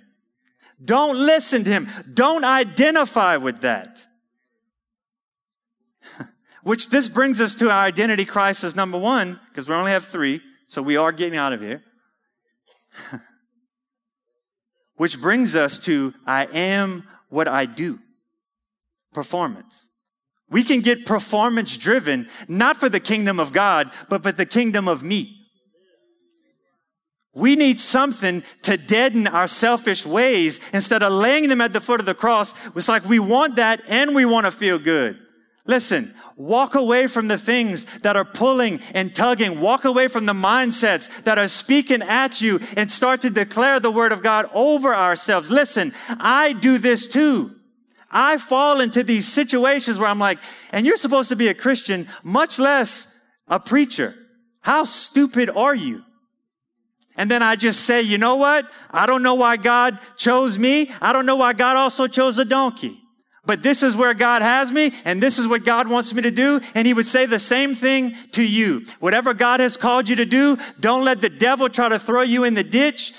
[0.83, 1.89] Don't listen to him.
[2.15, 4.07] Don't identify with that.
[6.63, 10.41] Which this brings us to our identity crisis number one, because we only have three,
[10.67, 11.83] so we are getting out of here.
[14.97, 17.99] Which brings us to I am what I do.
[19.15, 19.89] Performance.
[20.51, 24.89] We can get performance driven, not for the kingdom of God, but for the kingdom
[24.89, 25.37] of me.
[27.33, 32.01] We need something to deaden our selfish ways instead of laying them at the foot
[32.01, 32.55] of the cross.
[32.75, 35.19] It's like we want that and we want to feel good.
[35.71, 39.61] Listen, walk away from the things that are pulling and tugging.
[39.61, 43.93] Walk away from the mindsets that are speaking at you and start to declare the
[43.93, 45.49] word of God over ourselves.
[45.49, 47.53] Listen, I do this too.
[48.11, 50.41] I fall into these situations where I'm like,
[50.73, 53.17] and you're supposed to be a Christian, much less
[53.47, 54.13] a preacher.
[54.63, 56.03] How stupid are you?
[57.17, 58.69] And then I just say, you know what?
[58.91, 60.91] I don't know why God chose me.
[61.01, 63.00] I don't know why God also chose a donkey.
[63.47, 66.31] But this is where God has me, and this is what God wants me to
[66.31, 66.61] do.
[66.75, 68.85] And He would say the same thing to you.
[69.01, 72.45] Whatever God has called you to do, don't let the devil try to throw you
[72.45, 73.15] in the ditch,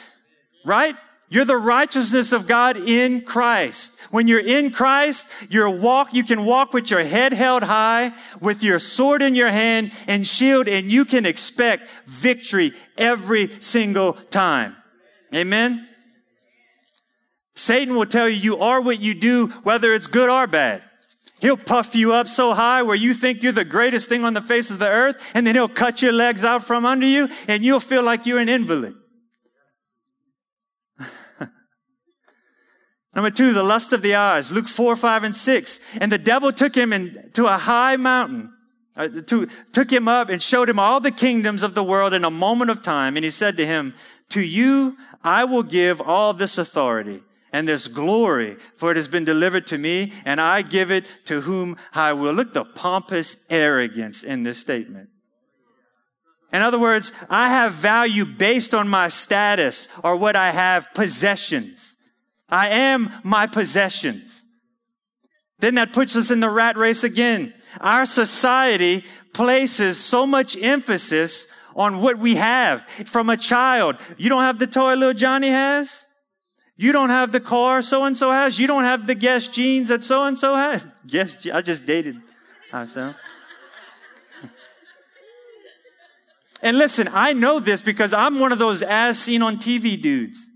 [0.64, 0.96] right?
[1.30, 4.00] You're the righteousness of God in Christ.
[4.12, 8.12] When you're in Christ, you walk, you can walk with your head held high,
[8.42, 14.14] with your sword in your hand and shield, and you can expect victory every single
[14.14, 14.76] time.
[15.34, 15.88] Amen.
[17.56, 20.84] Satan will tell you you are what you do, whether it's good or bad.
[21.42, 24.42] He'll puff you up so high where you think you're the greatest thing on the
[24.42, 27.64] face of the earth, and then he'll cut your legs out from under you, and
[27.64, 28.94] you'll feel like you're an invalid.
[33.16, 34.52] Number two, the lust of the eyes.
[34.52, 35.98] Luke 4, 5, and 6.
[35.98, 36.92] And the devil took him
[37.34, 38.54] to a high mountain,
[38.96, 42.24] uh, to, took him up and showed him all the kingdoms of the world in
[42.24, 43.18] a moment of time.
[43.18, 43.96] And he said to him,
[44.30, 49.26] To you I will give all this authority and this glory, for it has been
[49.26, 52.34] delivered to me, and I give it to whom I will.
[52.34, 55.10] Look the pompous arrogance in this statement.
[56.54, 61.96] In other words, I have value based on my status or what I have possessions.
[62.50, 64.44] I am my possessions.
[65.60, 67.54] Then that puts us in the rat race again.
[67.80, 73.98] Our society places so much emphasis on what we have from a child.
[74.18, 76.08] You don't have the toy little Johnny has?
[76.82, 78.58] You don't have the car so and so has?
[78.58, 80.84] You don't have the Guess jeans that so and so has?
[81.08, 82.20] Guess, I just dated
[82.74, 83.16] myself.
[86.64, 90.50] and listen, I know this because I'm one of those as seen on TV dudes.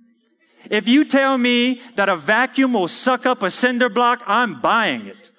[0.71, 5.05] If you tell me that a vacuum will suck up a cinder block, I'm buying
[5.05, 5.29] it.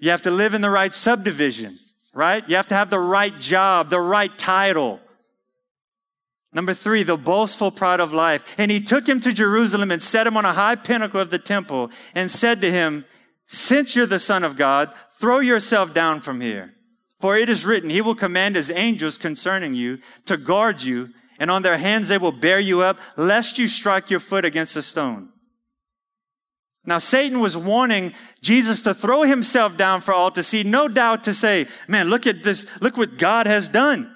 [0.00, 1.78] You have to live in the right subdivision,
[2.12, 2.46] right?
[2.46, 5.00] You have to have the right job, the right title.
[6.56, 8.56] Number three, the boastful pride of life.
[8.58, 11.38] And he took him to Jerusalem and set him on a high pinnacle of the
[11.38, 13.04] temple and said to him,
[13.46, 14.90] since you're the son of God,
[15.20, 16.72] throw yourself down from here.
[17.20, 21.50] For it is written, He will command His angels concerning you to guard you, and
[21.50, 24.82] on their hands they will bear you up, lest you strike your foot against a
[24.82, 25.28] stone.
[26.86, 31.24] Now, Satan was warning Jesus to throw himself down for all to see, no doubt
[31.24, 34.15] to say, man, look at this, look what God has done.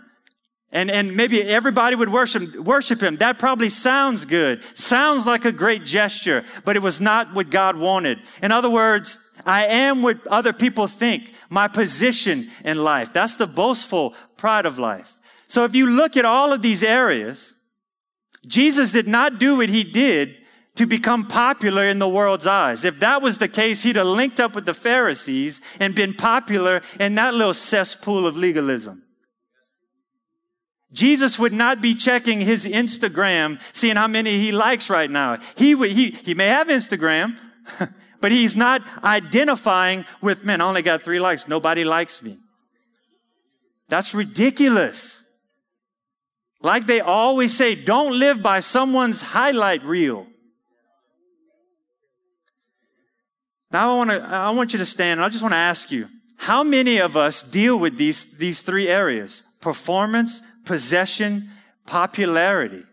[0.72, 3.16] And, and maybe everybody would worship, worship him.
[3.16, 4.62] That probably sounds good.
[4.62, 8.20] Sounds like a great gesture, but it was not what God wanted.
[8.40, 13.12] In other words, I am what other people think, my position in life.
[13.12, 15.16] That's the boastful pride of life.
[15.48, 17.54] So if you look at all of these areas,
[18.46, 20.36] Jesus did not do what he did
[20.76, 22.84] to become popular in the world's eyes.
[22.84, 26.80] If that was the case, he'd have linked up with the Pharisees and been popular
[27.00, 29.02] in that little cesspool of legalism.
[30.92, 35.38] Jesus would not be checking his Instagram, seeing how many he likes right now.
[35.56, 37.38] He would, he, he may have Instagram,
[38.20, 41.48] But he's not identifying with, man, I only got three likes.
[41.48, 42.38] Nobody likes me.
[43.88, 45.26] That's ridiculous.
[46.62, 50.26] Like they always say, don't live by someone's highlight reel.
[53.72, 55.90] Now I want to, I want you to stand and I just want to ask
[55.90, 59.42] you, how many of us deal with these, these three areas?
[59.60, 61.48] Performance, possession,
[61.84, 62.84] popularity,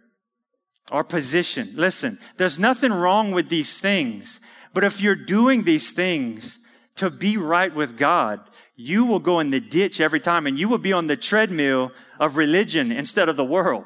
[0.91, 1.69] or position.
[1.75, 4.39] Listen, there's nothing wrong with these things.
[4.73, 6.59] But if you're doing these things
[6.95, 8.39] to be right with God,
[8.75, 11.91] you will go in the ditch every time and you will be on the treadmill
[12.19, 13.85] of religion instead of the world.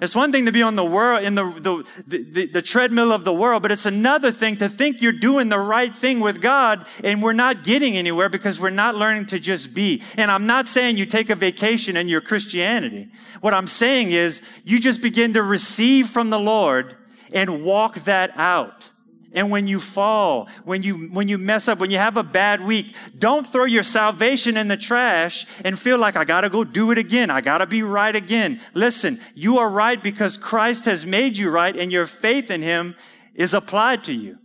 [0.00, 3.24] It's one thing to be on the world, in the, the, the, the, treadmill of
[3.24, 6.86] the world, but it's another thing to think you're doing the right thing with God
[7.02, 10.00] and we're not getting anywhere because we're not learning to just be.
[10.16, 13.08] And I'm not saying you take a vacation in your Christianity.
[13.40, 16.96] What I'm saying is you just begin to receive from the Lord
[17.32, 18.92] and walk that out.
[19.32, 22.62] And when you fall, when you, when you mess up, when you have a bad
[22.62, 26.90] week, don't throw your salvation in the trash and feel like I gotta go do
[26.92, 27.30] it again.
[27.30, 28.60] I gotta be right again.
[28.72, 32.96] Listen, you are right because Christ has made you right and your faith in Him
[33.34, 34.38] is applied to you.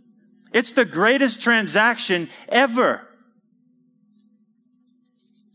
[0.52, 3.08] It's the greatest transaction ever.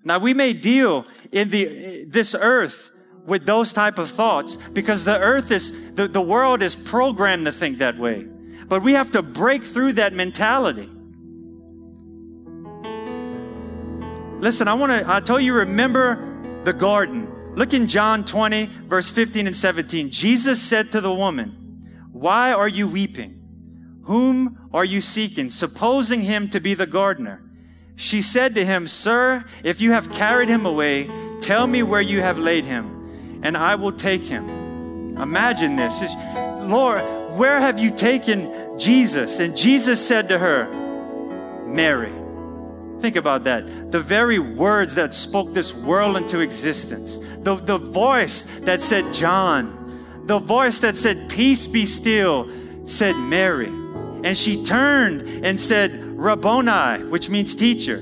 [0.03, 2.91] Now we may deal in the, this earth
[3.25, 7.51] with those type of thoughts because the earth is, the, the world is programmed to
[7.51, 8.27] think that way.
[8.69, 10.89] But we have to break through that mentality.
[14.39, 17.27] Listen, I want to, I told you, remember the garden.
[17.55, 20.11] Look in John 20, verse 15 and 17.
[20.11, 21.49] Jesus said to the woman,
[22.11, 23.35] Why are you weeping?
[24.03, 25.49] Whom are you seeking?
[25.49, 27.43] Supposing him to be the gardener.
[27.95, 31.09] She said to him, Sir, if you have carried him away,
[31.41, 35.17] tell me where you have laid him, and I will take him.
[35.17, 36.01] Imagine this.
[36.61, 37.03] Lord,
[37.39, 39.39] where have you taken Jesus?
[39.39, 40.69] And Jesus said to her,
[41.65, 42.11] Mary.
[42.99, 43.91] Think about that.
[43.93, 50.25] The very words that spoke this world into existence, the, the voice that said, John,
[50.25, 52.49] the voice that said, Peace be still,
[52.85, 53.67] said Mary.
[53.67, 57.99] And she turned and said, Rabboni, which means teacher.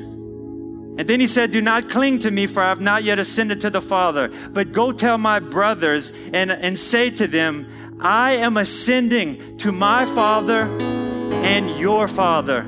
[0.98, 3.62] And then he said, Do not cling to me, for I have not yet ascended
[3.62, 7.68] to the Father, but go tell my brothers and, and say to them,
[8.00, 12.62] I am ascending to my Father and your Father,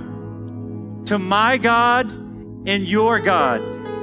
[1.05, 3.61] to my God and your God.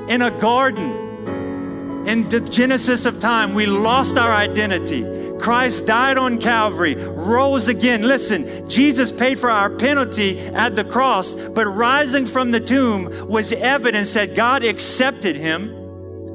[0.09, 5.05] In a garden, in the genesis of time, we lost our identity.
[5.41, 8.03] Christ died on Calvary, rose again.
[8.03, 13.53] Listen, Jesus paid for our penalty at the cross, but rising from the tomb was
[13.53, 15.76] evidence that God accepted him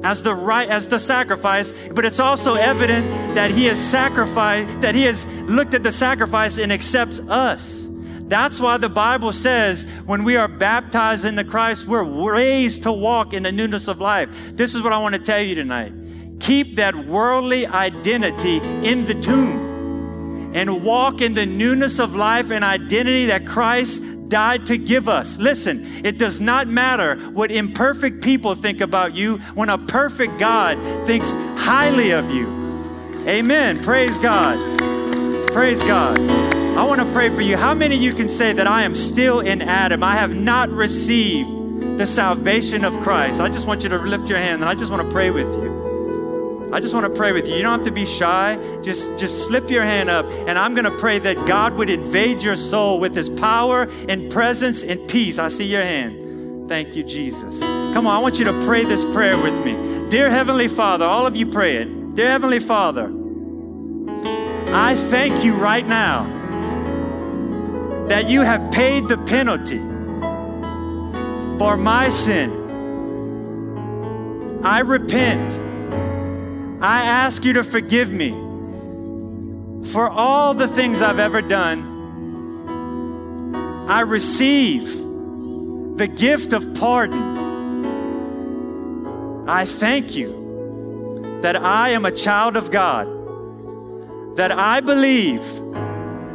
[0.04, 4.94] as the right as the sacrifice but it's also evident that he has sacrificed that
[4.94, 7.88] he has looked at the sacrifice and accepts us.
[8.22, 13.32] That's why the bible says when we are baptized into christ we're raised to walk
[13.32, 14.56] in the newness of life.
[14.56, 15.92] This is what i want to tell you tonight.
[16.40, 22.64] Keep that worldly identity in the tomb and walk in the newness of life and
[22.64, 24.02] identity that christ
[24.32, 25.38] died to give us.
[25.38, 30.78] Listen, it does not matter what imperfect people think about you when a perfect God
[31.06, 32.48] thinks highly of you.
[33.28, 33.82] Amen.
[33.82, 34.58] Praise God.
[35.52, 36.18] Praise God.
[36.18, 37.58] I want to pray for you.
[37.58, 40.02] How many of you can say that I am still in Adam?
[40.02, 43.38] I have not received the salvation of Christ.
[43.38, 45.48] I just want you to lift your hand and I just want to pray with
[45.48, 45.71] you.
[46.72, 47.54] I just want to pray with you.
[47.54, 48.56] You don't have to be shy.
[48.82, 52.42] Just, just slip your hand up, and I'm going to pray that God would invade
[52.42, 55.38] your soul with His power and presence and peace.
[55.38, 56.70] I see your hand.
[56.70, 57.60] Thank you, Jesus.
[57.60, 60.08] Come on, I want you to pray this prayer with me.
[60.08, 62.14] Dear Heavenly Father, all of you pray it.
[62.14, 63.12] Dear Heavenly Father,
[64.74, 66.24] I thank you right now
[68.08, 69.80] that you have paid the penalty
[71.58, 72.50] for my sin.
[74.62, 75.52] I repent
[76.82, 78.30] I ask you to forgive me
[79.92, 81.90] for all the things I've ever done.
[83.88, 84.86] I receive
[85.96, 87.22] the gift of pardon.
[89.48, 93.06] I thank you that I am a child of God,
[94.36, 95.44] that I believe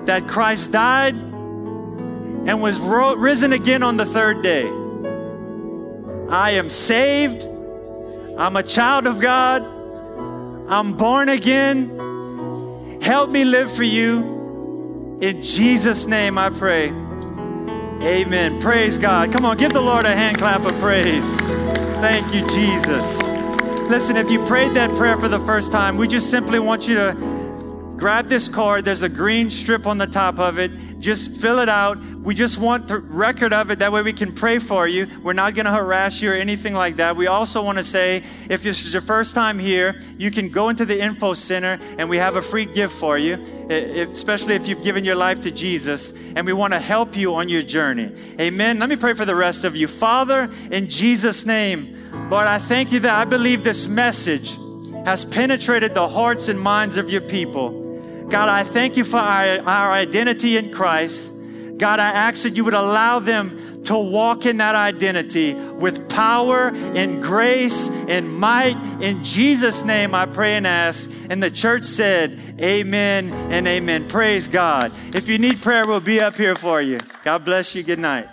[0.06, 4.72] that Christ died and was risen again on the third day.
[6.30, 7.43] I am saved.
[8.38, 9.76] I'm a child of God.
[10.70, 12.99] I'm born again.
[13.01, 15.18] Help me live for you.
[15.22, 16.89] In Jesus' name I pray.
[18.03, 18.59] Amen.
[18.59, 19.32] Praise God.
[19.32, 21.39] Come on, give the Lord a hand clap of praise.
[22.01, 23.18] Thank you, Jesus.
[23.89, 26.95] Listen, if you prayed that prayer for the first time, we just simply want you
[26.95, 28.84] to grab this card.
[28.84, 30.72] There's a green strip on the top of it.
[31.00, 32.04] Just fill it out.
[32.04, 33.80] We just want the record of it.
[33.80, 35.08] That way we can pray for you.
[35.22, 37.16] We're not going to harass you or anything like that.
[37.16, 40.70] We also want to say if this is your first time here, you can go
[40.70, 43.34] into the info center and we have a free gift for you,
[43.70, 46.14] especially if you've given your life to Jesus.
[46.36, 48.12] And we want to help you on your journey.
[48.39, 48.80] Amen.
[48.80, 49.88] Let me pray for the rest of you.
[49.88, 51.95] Father, in Jesus' name,
[52.30, 54.58] Lord, I thank you that I believe this message
[55.06, 57.87] has penetrated the hearts and minds of your people.
[58.30, 61.34] God, I thank you for our, our identity in Christ.
[61.78, 66.71] God, I ask that you would allow them to walk in that identity with power
[66.73, 68.75] and grace and might.
[69.01, 71.09] In Jesus' name, I pray and ask.
[71.30, 74.09] And the church said, Amen and amen.
[74.09, 74.91] Praise God.
[75.15, 76.97] If you need prayer, we'll be up here for you.
[77.23, 77.84] God bless you.
[77.84, 78.28] Good night.